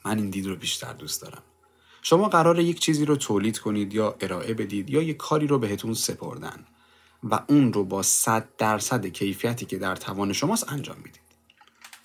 من 0.04 0.18
این 0.18 0.30
دید 0.30 0.46
رو 0.46 0.56
بیشتر 0.56 0.92
دوست 0.92 1.22
دارم. 1.22 1.42
شما 2.02 2.28
قرار 2.28 2.58
یک 2.58 2.80
چیزی 2.80 3.04
رو 3.04 3.16
تولید 3.16 3.58
کنید 3.58 3.94
یا 3.94 4.16
ارائه 4.20 4.54
بدید 4.54 4.90
یا 4.90 5.02
یک 5.02 5.16
کاری 5.16 5.46
رو 5.46 5.58
بهتون 5.58 5.94
سپردن. 5.94 6.66
و 7.30 7.44
اون 7.48 7.72
رو 7.72 7.84
با 7.84 8.02
100 8.02 8.48
درصد 8.58 9.06
کیفیتی 9.06 9.66
که 9.66 9.78
در 9.78 9.96
توان 9.96 10.32
شماست 10.32 10.72
انجام 10.72 10.96
می‌دید. 10.96 11.22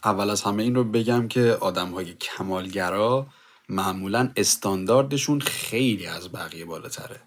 اول 0.03 0.29
از 0.29 0.41
همه 0.41 0.63
این 0.63 0.75
رو 0.75 0.83
بگم 0.83 1.27
که 1.27 1.57
آدم 1.61 1.91
های 1.91 2.13
کمالگرا 2.13 3.27
معمولا 3.69 4.31
استانداردشون 4.35 5.39
خیلی 5.39 6.07
از 6.07 6.31
بقیه 6.31 6.65
بالاتره. 6.65 7.21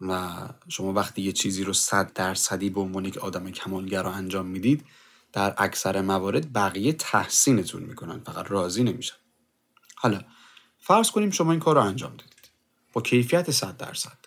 و 0.00 0.28
شما 0.68 0.92
وقتی 0.92 1.22
یه 1.22 1.32
چیزی 1.32 1.64
رو 1.64 1.72
100 1.72 2.12
درصدی 2.12 2.70
به 2.70 2.80
عنوان 2.80 3.04
یک 3.04 3.18
آدم 3.18 3.50
کمالگرا 3.50 4.12
انجام 4.12 4.46
می‌دید 4.46 4.84
در 5.32 5.54
اکثر 5.58 6.00
موارد 6.00 6.52
بقیه 6.52 6.92
تحسینتون 6.92 7.82
می‌کنن 7.82 8.20
فقط 8.20 8.46
راضی 8.50 8.84
نمیشن. 8.84 9.16
حالا 9.96 10.20
فرض 10.78 11.10
کنیم 11.10 11.30
شما 11.30 11.50
این 11.50 11.60
کار 11.60 11.74
رو 11.74 11.82
انجام 11.82 12.10
دادید. 12.10 12.50
با 12.92 13.02
کیفیت 13.02 13.50
100 13.50 13.76
درصد. 13.76 14.19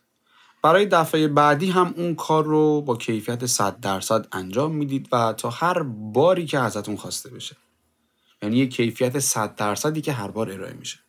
برای 0.63 0.86
دفعه 0.86 1.28
بعدی 1.28 1.69
هم 1.69 1.93
اون 1.97 2.15
کار 2.15 2.45
رو 2.45 2.82
با 2.82 2.97
کیفیت 2.97 3.45
100 3.45 3.80
درصد 3.80 4.28
انجام 4.32 4.76
می‌دید 4.76 5.08
و 5.12 5.34
تا 5.34 5.49
هر 5.49 5.84
باری 5.84 6.45
که 6.45 6.60
ازتون 6.60 6.95
خواسته 6.95 7.30
بشه. 7.30 7.58
یعنی 8.41 8.58
یک 8.58 8.76
کیفیت 8.76 9.19
100 9.19 9.56
درصدی 9.56 10.02
که 10.02 10.12
هر 10.12 10.28
بار 10.28 10.52
ارائه 10.52 10.73
میشه. 10.73 10.99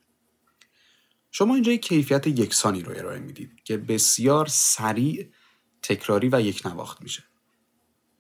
شما 1.31 1.55
اینجا 1.55 1.73
یک 1.73 1.83
کیفیت 1.83 2.27
یکسانی 2.27 2.83
رو 2.83 2.93
ارائه 2.97 3.19
می‌دید 3.19 3.51
که 3.65 3.77
بسیار 3.77 4.47
سریع 4.47 5.29
تکراری 5.83 6.29
و 6.33 6.41
یک 6.41 6.67
نواخت 6.67 7.03
میشه. 7.03 7.25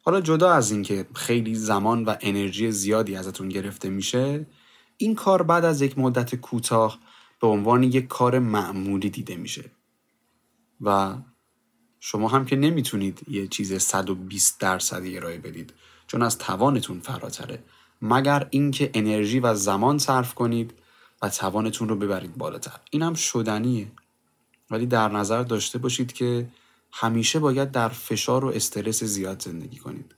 حالا 0.03 0.20
جدا 0.20 0.51
از 0.53 0.70
اینکه 0.70 1.07
خیلی 1.14 1.55
زمان 1.55 2.05
و 2.05 2.14
انرژی 2.20 2.73
زیادی 2.73 3.16
ازتون 3.16 3.49
گرفته 3.49 3.88
میشه 3.88 4.47
این 4.97 5.14
کار 5.14 5.42
بعد 5.42 5.64
از 5.64 5.83
یک 5.83 5.99
مدت 5.99 6.35
کوتاه 6.35 6.99
به 7.40 7.47
عنوان 7.47 7.83
یک 7.83 8.07
کار 8.07 8.38
معمولی 8.38 9.11
دیده 9.11 9.37
میشه. 9.37 9.70
و 10.80 11.16
شما 12.00 12.28
هم 12.28 12.44
که 12.44 12.56
نمی‌تونید 12.56 13.20
یه 13.28 13.46
چیز 13.46 13.82
120 13.82 14.60
درصدی 14.60 15.16
ارائه 15.16 15.38
بدید 15.38 15.74
چون 16.06 16.22
از 16.22 16.38
توانتون 16.38 17.00
فراتره. 17.00 17.64
مگر 18.02 18.46
اینکه 18.50 18.90
انرژی 18.94 19.40
و 19.40 19.54
زمان 19.54 19.98
صرف 19.98 20.34
کنید 20.34 20.74
و 21.22 21.28
توانتون 21.28 21.88
رو 21.88 21.96
ببرید 21.96 22.37
بالاتر. 22.37 22.80
این 22.90 23.02
هم 23.02 23.14
شدنیه. 23.14 23.92
ولی 24.70 24.87
در 24.87 25.08
نظر 25.08 25.42
داشته 25.42 25.78
باشید 25.78 26.12
که 26.12 26.48
همیشه 26.92 27.38
باید 27.38 27.70
در 27.70 27.88
فشار 27.88 28.44
و 28.44 28.48
استرس 28.48 29.04
زیاد 29.04 29.42
زندگی 29.42 29.78
کنید. 29.78 30.14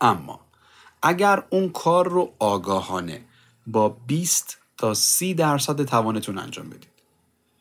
اما 0.00 0.40
اگر 1.02 1.42
اون 1.50 1.68
کار 1.68 2.08
رو 2.08 2.32
آگاهانه 2.38 3.24
با 3.66 3.88
20 3.88 4.58
تا 4.76 4.94
30 4.94 5.34
درصد 5.34 5.84
توانتون 5.84 6.38
انجام 6.38 6.70
بدید 6.70 6.97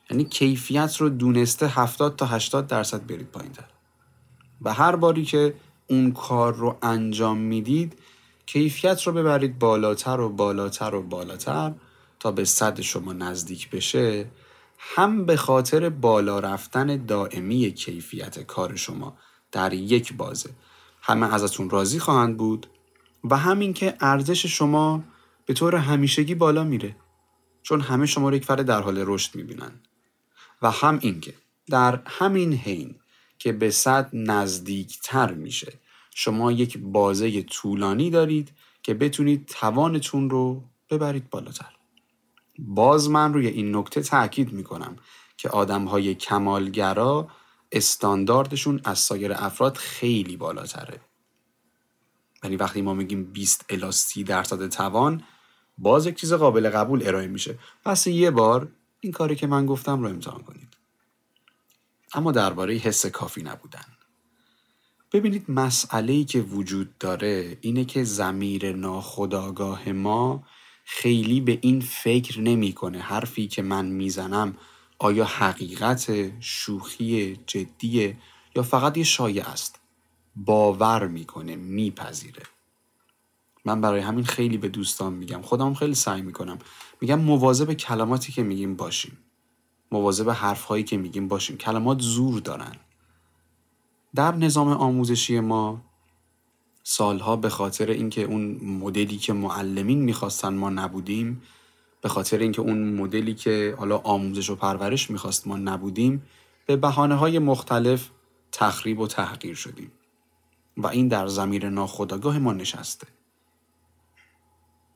یعنی 0.10 0.26
کیفیت 0.26 0.98
رو 0.98 1.10
دونسته 1.10 1.68
70 1.68 2.16
تا 2.16 2.26
80 2.26 2.68
درصد 2.68 3.08
برید 3.08 3.28
پایین 3.28 3.52
تر 3.52 3.66
و 4.62 4.74
هر 4.74 4.96
باری 4.96 5.26
که 5.26 5.54
اون 5.88 6.12
کار 6.12 6.56
رو 6.56 6.78
انجام 6.82 7.38
می‌دید 7.38 8.00
کیفیت 8.46 9.04
رو 9.04 9.14
ببرید 9.14 9.60
بالاتر 9.60 10.20
و 10.20 10.30
بالاتر 10.30 10.96
و 10.96 11.02
بالاتر 11.02 11.74
تا 12.20 12.32
به 12.32 12.46
صد 12.46 12.82
شما 12.82 13.14
نزدیک 13.14 13.70
بشه 13.70 14.26
هم 14.78 15.26
به 15.26 15.36
خاطر 15.36 15.90
بالا 15.90 16.40
رفتن 16.40 17.06
دائمی 17.06 17.72
کیفیت 17.72 18.40
کار 18.40 18.76
شما 18.76 19.18
در 19.52 19.74
یک 19.74 20.14
بازه. 20.14 20.50
همه 21.02 21.34
ازتون 21.34 21.70
راضی 21.70 22.00
خواهند 22.00 22.38
بود 22.38 22.68
و 23.24 23.38
همین 23.38 23.74
که 23.74 23.96
ارزش 24.00 24.46
شما 24.46 25.04
به 25.46 25.54
طور 25.54 25.76
همیشگی 25.76 26.36
بالا 26.36 26.64
میره 26.64 26.96
چون 27.64 27.82
همه 27.82 28.06
شما 28.06 28.30
رو 28.30 28.36
یک 28.36 28.46
فرد 28.46 28.62
در 28.62 28.82
حال 28.82 29.04
رشد 29.06 29.36
می‌بینن. 29.36 29.72
و 30.62 30.72
هم 30.72 31.00
اینکه 31.02 31.34
در 31.70 32.02
همین 32.06 32.54
حین 32.54 32.96
که 33.40 33.52
به 33.52 33.72
صد 33.72 34.10
نزدیکتر 34.14 35.34
میشه 35.34 35.74
شما 36.16 36.52
یک 36.52 36.78
بازه 36.78 37.42
طولانی 37.42 38.10
دارید 38.10 38.52
که 38.84 38.94
بتونید 38.94 39.46
توانتون 39.46 40.30
رو 40.30 40.64
ببرید 40.90 41.30
بالاتر. 41.30 41.74
باز 42.60 43.10
من 43.10 43.34
روی 43.34 43.48
این 43.48 43.76
نکته 43.76 44.02
تاکید 44.02 44.54
می‌کنم 44.54 44.96
که 45.38 45.50
آدم 45.50 45.86
های 45.86 46.16
کمالگرا 46.16 47.28
استانداردشون 47.72 48.82
از 48.84 49.00
سایر 49.00 49.34
افراد 49.34 49.78
خیلی 49.78 50.38
بالاتره. 50.38 51.02
ولی 52.44 52.56
وقتی 52.56 52.82
ما 52.82 52.94
میگیم 52.94 53.24
20 53.24 53.66
الی 53.70 53.92
30 53.92 54.24
درصد 54.24 54.68
توان 54.68 55.24
باز 55.78 56.06
یک 56.06 56.16
چیز 56.16 56.34
قابل 56.34 56.70
قبول 56.70 57.08
ارائه 57.08 57.28
میشه. 57.28 57.60
پس 57.86 58.08
یه 58.08 58.32
بار 58.32 58.72
این 59.00 59.12
کاری 59.12 59.36
که 59.36 59.48
من 59.48 59.66
گفتم 59.66 60.02
رو 60.02 60.10
امتحان 60.10 60.44
کنید. 60.44 60.78
اما 62.14 62.32
درباره 62.32 62.76
حس 62.76 63.06
کافی 63.06 63.44
نبودن. 63.44 63.86
ببینید 65.12 65.52
مسئله 65.52 66.14
ای 66.14 66.24
که 66.24 66.42
وجود 66.42 66.98
داره 66.98 67.58
اینه 67.62 67.86
که 67.86 68.04
زمیر 68.04 68.76
ناخداگاه 68.76 69.92
ما 69.92 70.44
خیلی 70.86 71.42
به 71.42 71.60
این 71.62 71.82
فکر 71.82 72.42
نمی‌کنه. 72.42 73.00
حرفی 73.00 73.48
که 73.48 73.62
من 73.62 73.86
می‌زنم 73.86 74.58
آیا 75.00 75.26
حقیقت 75.26 76.32
شوخی 76.42 77.40
جدیه 77.48 78.18
یا 78.56 78.64
فقط 78.64 78.98
یه 78.98 79.04
شایع 79.04 79.50
است؟ 79.50 79.80
باور 80.36 81.08
می‌کنه 81.08 81.56
میپذیره. 81.56 82.44
من 83.68 83.82
برای 83.82 84.02
همین 84.02 84.26
خیلی 84.26 84.58
به 84.58 84.70
دوستان 84.70 85.14
میگم. 85.14 85.42
خودم 85.42 85.74
خیلی 85.74 85.96
سعی 85.96 86.22
می‌کنم. 86.22 86.58
میگم 87.02 87.20
مواظب 87.20 87.74
کلماتی 87.74 88.32
که 88.32 88.44
میگیم 88.44 88.76
باشیم. 88.76 89.18
مواظب 89.92 90.30
حرفهایی 90.30 90.84
که 90.84 90.98
میگیم 90.98 91.28
باشیم. 91.28 91.58
کلمات 91.58 92.00
زور 92.02 92.40
دارن. 92.40 92.76
در 94.16 94.36
نظام 94.36 94.68
آموزشی 94.68 95.40
ما 95.40 95.82
سالها 96.84 97.36
به 97.36 97.50
خاطر 97.50 97.90
اینکه 97.90 98.24
اون 98.24 98.58
مدلی 98.64 99.18
که 99.18 99.34
معلمین 99.34 100.02
می‌خواستن 100.02 100.54
ما 100.54 100.70
نبودیم 100.70 101.42
به 102.02 102.10
خاطر 102.10 102.38
اینکه 102.38 102.62
اون 102.62 102.94
مدلی 102.94 103.34
که 103.34 103.76
حالا 103.78 103.98
آموزش 103.98 104.50
و 104.50 104.56
پرورش 104.56 105.10
می‌خواست 105.10 105.48
ما 105.48 105.58
نبودیم 105.58 106.24
به 106.66 106.76
بحانه 106.76 107.16
های 107.16 107.40
مختلف 107.40 108.10
تخریب 108.52 109.00
و 109.00 109.08
تحقیر 109.08 109.56
شدیم. 109.56 109.92
و 110.78 110.88
این 110.88 111.08
در 111.08 111.28
زمیر 111.28 111.70
ناخداگاه 111.70 112.40
ما 112.40 112.54
نشسته. 112.54 113.08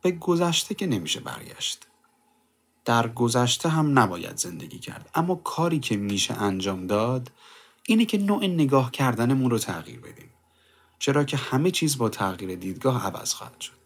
به 0.01 0.11
گذشته 0.11 0.75
که 0.75 0.87
نمیشه 0.87 1.19
برگشت. 1.19 1.87
در 2.85 3.07
گذشته 3.07 3.69
هم 3.69 3.99
نباید 3.99 4.37
زندگی 4.37 4.79
کرد. 4.79 5.09
اما 5.15 5.35
کاری 5.35 5.79
که 5.79 5.97
میشه 5.97 6.33
انجام 6.33 6.87
داد 6.87 7.31
اینه 7.87 8.05
که 8.05 8.17
نوع 8.17 8.45
نگاه 8.45 8.91
کردنمون 8.91 9.51
رو 9.51 9.57
تغییر 9.57 9.99
بدیم. 9.99 10.29
چرا 10.99 11.23
که 11.23 11.37
همه 11.37 11.71
چیز 11.71 11.97
با 11.97 12.09
تغییر 12.09 12.55
دیدگاه 12.55 13.05
عوض 13.05 13.33
خواهد 13.33 13.61
شد. 13.61 13.81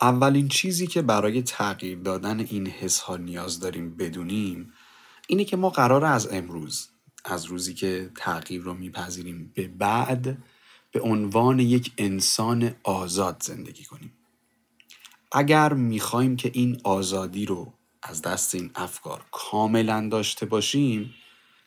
اولین 0.00 0.48
چیزی 0.48 0.86
که 0.86 1.02
برای 1.02 1.42
تغییر 1.42 1.98
دادن 1.98 2.40
این 2.40 2.66
حس 2.66 3.00
ها 3.00 3.16
نیاز 3.16 3.60
داریم 3.60 3.96
بدونیم 3.96 4.72
اینه 5.28 5.44
که 5.44 5.56
ما 5.56 5.70
قرار 5.70 6.04
از 6.04 6.32
امروز 6.32 6.88
از 7.24 7.44
روزی 7.44 7.74
که 7.74 8.10
تغییر 8.16 8.62
رو 8.62 8.74
میپذیریم 8.74 9.52
به 9.54 9.68
بعد 9.68 10.38
به 10.92 11.00
عنوان 11.00 11.58
یک 11.58 11.92
انسان 11.98 12.74
آزاد 12.84 13.42
زندگی 13.42 13.84
کنیم. 13.84 14.17
اگر 15.32 15.72
می‌خوایم 15.72 16.36
که 16.36 16.50
این 16.54 16.80
آزادی 16.84 17.46
رو 17.46 17.72
از 18.02 18.22
دست 18.22 18.54
این 18.54 18.70
افکار 18.74 19.24
کاملا 19.30 20.08
داشته 20.08 20.46
باشیم 20.46 21.14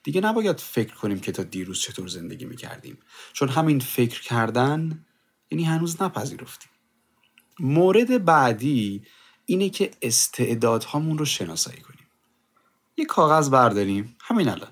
دیگه 0.03 0.21
نباید 0.21 0.59
فکر 0.59 0.95
کنیم 0.95 1.19
که 1.19 1.31
تا 1.31 1.43
دیروز 1.43 1.79
چطور 1.79 2.07
زندگی 2.07 2.45
می‌کردیم. 2.45 2.97
چون 3.33 3.49
همین 3.49 3.79
فکر 3.79 4.21
کردن 4.21 5.05
یعنی 5.51 5.63
هنوز 5.63 6.01
نپذیرفتیم. 6.01 6.69
مورد 7.59 8.25
بعدی 8.25 9.03
اینه 9.45 9.69
که 9.69 9.91
استعدادهامون 10.01 11.17
رو 11.17 11.25
شناسایی 11.25 11.81
کنیم. 11.81 12.07
یه 12.97 13.05
کاغذ 13.05 13.49
برداریم 13.49 14.15
همین 14.21 14.49
الان. 14.49 14.69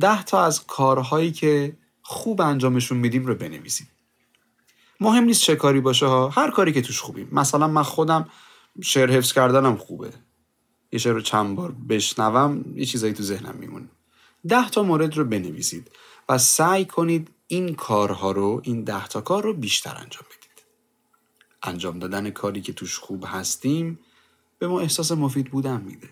ده 0.00 0.22
تا 0.22 0.44
از 0.44 0.66
کارهایی 0.66 1.32
که 1.32 1.76
خوب 2.02 2.40
انجامشون 2.40 2.98
میدیم 2.98 3.26
رو 3.26 3.34
بنویسیم. 3.34 3.88
مهم 5.00 5.24
نیست 5.24 5.42
چه 5.42 5.56
کاری 5.56 5.80
باشه 5.80 6.06
ها 6.06 6.28
هر 6.28 6.50
کاری 6.50 6.72
که 6.72 6.82
توش 6.82 7.00
خوبیم. 7.00 7.28
مثلا 7.32 7.68
من 7.68 7.82
خودم 7.82 8.28
شعر 8.82 9.10
حفظ 9.10 9.32
کردنم 9.32 9.76
خوبه. 9.76 10.12
یه 10.92 10.98
شعر 10.98 11.12
رو 11.12 11.20
چند 11.20 11.56
بار 11.56 11.72
بشنوم 11.88 12.64
یه 12.74 12.84
چیزایی 12.84 13.12
تو 13.12 13.22
ذهنم 13.22 13.56
میمونه. 13.58 13.88
ده 14.48 14.70
تا 14.70 14.82
مورد 14.82 15.16
رو 15.16 15.24
بنویسید 15.24 15.90
و 16.28 16.38
سعی 16.38 16.84
کنید 16.84 17.30
این 17.46 17.74
کارها 17.74 18.32
رو 18.32 18.60
این 18.64 18.84
ده 18.84 19.06
تا 19.06 19.20
کار 19.20 19.42
رو 19.42 19.52
بیشتر 19.52 19.96
انجام 19.96 20.24
بدید. 20.26 20.64
انجام 21.62 21.98
دادن 21.98 22.30
کاری 22.30 22.60
که 22.60 22.72
توش 22.72 22.98
خوب 22.98 23.24
هستیم 23.26 23.98
به 24.58 24.68
ما 24.68 24.80
احساس 24.80 25.12
مفید 25.12 25.50
بودن 25.50 25.80
میده. 25.80 26.08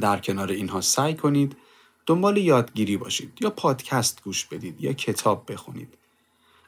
در 0.00 0.20
کنار 0.20 0.50
اینها 0.50 0.80
سعی 0.80 1.14
کنید 1.14 1.56
دنبال 2.06 2.36
یادگیری 2.36 2.96
باشید 2.96 3.38
یا 3.40 3.50
پادکست 3.50 4.22
گوش 4.24 4.44
بدید 4.46 4.80
یا 4.80 4.92
کتاب 4.92 5.52
بخونید. 5.52 5.94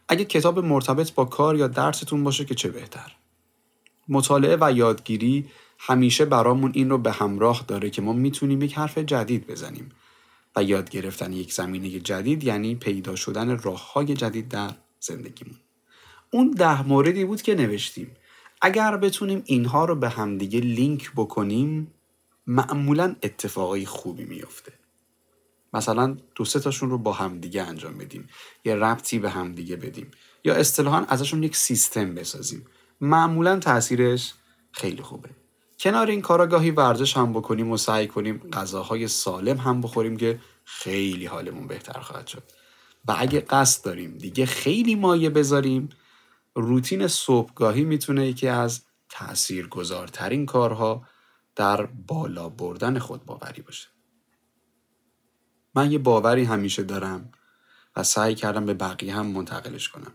اگه 0.09 0.25
کتاب 0.25 0.59
مرتبط 0.59 1.13
با 1.13 1.25
کار 1.25 1.57
یا 1.57 1.69
درستون 1.69 2.25
باشه 2.25 2.45
که 2.45 2.55
چه 2.55 2.69
بهتر؟ 2.69 3.13
مطالعه 4.09 4.57
و 4.61 4.73
یادگیری 4.73 5.47
همیشه 5.79 6.25
برامون 6.25 6.73
این 6.75 6.91
رو 6.91 6.99
به 6.99 7.13
همراه 7.13 7.65
داره 7.69 7.91
که 7.91 8.03
ما 8.03 8.13
می‌تونیم 8.13 8.63
یک 8.63 8.79
حرف 8.79 8.99
جدید 8.99 9.47
بزنیم. 9.47 9.91
و 10.57 10.63
یاد 10.63 10.91
گرفتن 10.91 11.33
یک 11.33 11.53
زمینه 11.53 11.89
جدید 12.01 12.45
یعنی 12.45 12.75
پیدا 12.75 13.17
شدن 13.17 13.59
راه 13.59 13.93
های 13.93 14.15
جدید 14.15 14.49
در 14.49 14.71
زندگیمون. 15.01 15.57
اون 16.31 16.51
ده 16.51 16.89
موردی 16.89 17.25
بود 17.25 17.43
که 17.43 17.55
نوشتیم. 17.55 18.11
اگر 18.63 18.97
بتونیم 18.97 19.43
اینها 19.45 19.85
رو 19.85 19.95
به 19.95 20.09
همدیگه 20.09 20.61
لینک 20.61 21.13
بکنیم 21.17 21.95
معمولا 22.47 23.17
اتفاقای 23.23 23.87
خوبی 23.87 24.25
میفته 24.25 24.73
مثلا 25.73 26.17
دو 26.35 26.45
سه 26.45 26.61
تاشون 26.61 26.91
رو 26.91 26.99
با 26.99 27.13
همدیگه 27.13 27.63
انجام 27.63 27.99
بدیم. 27.99 28.29
یا 28.65 28.75
ربطی 28.75 29.19
به 29.19 29.31
همدیگه 29.31 29.77
بدیم. 29.77 30.11
یا 30.45 30.55
اصطلاحا 30.55 31.05
ازشون 31.09 31.43
یک 31.43 31.57
سیستم 31.57 32.15
بسازیم. 32.15 32.67
معمولا 33.01 33.59
تاثیرش 33.59 34.35
خیلی 34.73 35.03
خوبه. 35.03 35.31
کنار 35.81 36.07
این 36.07 36.21
کارا 36.21 36.47
گاهی 36.47 36.71
ورزش 36.71 37.17
هم 37.17 37.33
بکنیم 37.33 37.71
و 37.71 37.77
سعی 37.77 38.07
کنیم 38.07 38.39
غذاهای 38.53 39.09
سالم 39.09 39.57
هم 39.57 39.81
بخوریم 39.81 40.17
که 40.17 40.41
خیلی 40.65 41.27
حالمون 41.27 41.67
بهتر 41.67 42.01
خواهد 42.01 42.27
شد. 42.27 42.43
و 43.09 43.15
اگه 43.19 43.41
قصد 43.41 43.85
داریم 43.85 44.19
دیگه 44.19 44.47
خیلی 44.47 44.95
مایه 44.95 45.31
بذاریم 45.31 45.89
روتین 46.55 47.09
صبحگاهی 47.09 47.85
می‌تونه 47.85 48.27
یکی 48.27 48.49
از 48.49 48.83
تاثیرگذارترین 49.09 50.47
کارها 50.47 51.07
در 51.57 51.87
بالا 51.87 52.49
بردن 52.49 52.99
خود 52.99 53.25
باوری 53.25 53.63
باشه. 53.63 53.89
من 55.77 55.93
یه 55.93 55.99
باوری 55.99 56.45
همیشه 56.45 56.83
دارم 56.83 57.33
و 57.97 58.03
سعی 58.03 58.35
کردم 58.35 58.67
به 58.67 58.75
بقیه 58.75 59.17
هم 59.17 59.27
منتقلش 59.27 59.89
کنم 59.89 60.13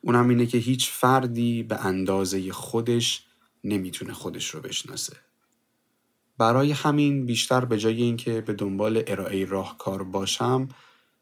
اونم 0.00 0.28
اینه 0.28 0.46
که 0.46 0.58
هیچ 0.58 0.90
فردی 0.90 1.62
به 1.62 1.86
اندازه 1.86 2.52
خودش 2.52 3.26
نمی‌تونه 3.64 4.12
خودش 4.12 4.50
رو 4.50 4.60
بشناسه 4.60 5.16
برای 6.38 6.72
همین 6.72 7.26
بیشتر 7.26 7.64
به 7.64 7.78
جای 7.78 8.02
اینکه 8.02 8.40
به 8.40 8.52
دنبال 8.52 9.02
ارائه 9.06 9.44
راهکار 9.44 10.02
باشم 10.02 10.68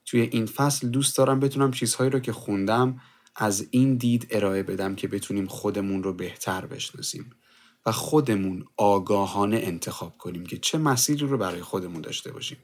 توی 0.05 0.21
این 0.21 0.47
فصل 0.47 0.89
دوست 0.89 1.17
دارم 1.17 1.41
بتونم 1.41 1.71
چیزهایی 1.71 2.11
رو 2.11 2.21
که 2.21 2.33
خوندم 2.33 3.01
از 3.37 3.67
این 3.71 3.97
دید 3.97 4.27
ارائه 4.31 4.63
بدم 4.63 4.95
که 4.95 5.09
بتونیم 5.09 5.47
خودمون 5.47 6.03
رو 6.03 6.13
بهتر 6.13 6.67
بشناسیم 6.67 7.31
و 7.87 7.93
خودمون 7.93 8.65
آگاهانه 8.77 9.57
انتخاب 9.57 10.19
کنیم 10.19 10.47
که 10.47 10.59
چه 10.59 10.79
مسیری 10.79 11.27
رو 11.27 11.39
برای 11.39 11.63
خودمون 11.63 12.01
داشته 12.01 12.33
باشیم. 12.33 12.59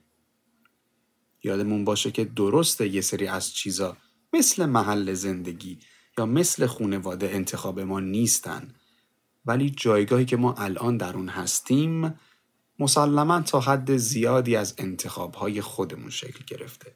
یادمون 1.45 1.85
باشه 1.85 2.11
که 2.11 2.25
درسته 2.25 2.89
یه 2.89 3.01
سری 3.01 3.27
از 3.27 3.53
چیزا 3.53 3.97
مثل 4.33 4.67
محل 4.67 5.13
زندگی 5.13 5.79
یا 6.19 6.27
مثل 6.27 6.67
خونواده 6.67 7.31
انتخاب 7.31 7.81
ما 7.81 8.01
نیستن 8.01 8.75
ولی 9.47 9.71
جایگاهی 9.71 10.25
که 10.25 10.37
ما 10.37 10.55
الان 10.55 10.97
در 10.97 11.17
اون 11.17 11.29
هستیم 11.29 12.15
مسلما 12.79 13.41
تا 13.41 13.61
حد 13.61 13.97
زیادی 13.97 14.57
از 14.57 14.75
انتخابهای 14.79 15.61
خودمون 15.61 16.11
شکل 16.11 16.45
گرفته. 16.47 16.95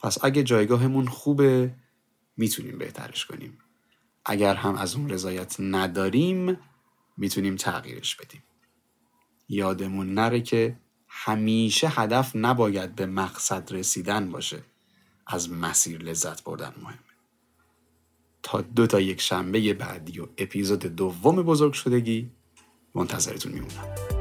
پس 0.00 0.24
اگه 0.24 0.42
جایگاهمون 0.42 1.06
خوبه 1.06 1.74
می‌تونیم 2.36 2.78
بهترش 2.78 3.26
کنیم. 3.26 3.58
اگر 4.24 4.54
هم 4.54 4.74
از 4.74 4.94
اون 4.94 5.10
رضایت 5.10 5.56
نداریم 5.58 6.58
می‌تونیم 7.16 7.56
تغییرش 7.56 8.16
بدیم. 8.16 8.42
یادمون 9.48 10.14
نره 10.14 10.40
که 10.40 10.76
همیشه 11.16 11.88
هدف 11.88 12.32
نباید 12.34 12.94
به 12.94 13.06
مقصد 13.06 13.72
رسیدن 13.72 14.30
باشه. 14.30 14.62
از 15.26 15.50
مسیر 15.50 16.02
لذت 16.02 16.44
بردن 16.44 16.72
مهمه. 16.82 16.98
تا 18.42 18.60
دو 18.60 18.86
تا 18.86 19.00
یک 19.00 19.20
شنبه 19.20 19.74
بعدی 19.74 20.20
و 20.20 20.26
اپیزود 20.38 20.80
دوم 20.80 21.42
بزرگ 21.42 21.72
شدگی 21.72 22.30
منتظرتون 22.94 23.52
میمونم. 23.52 24.13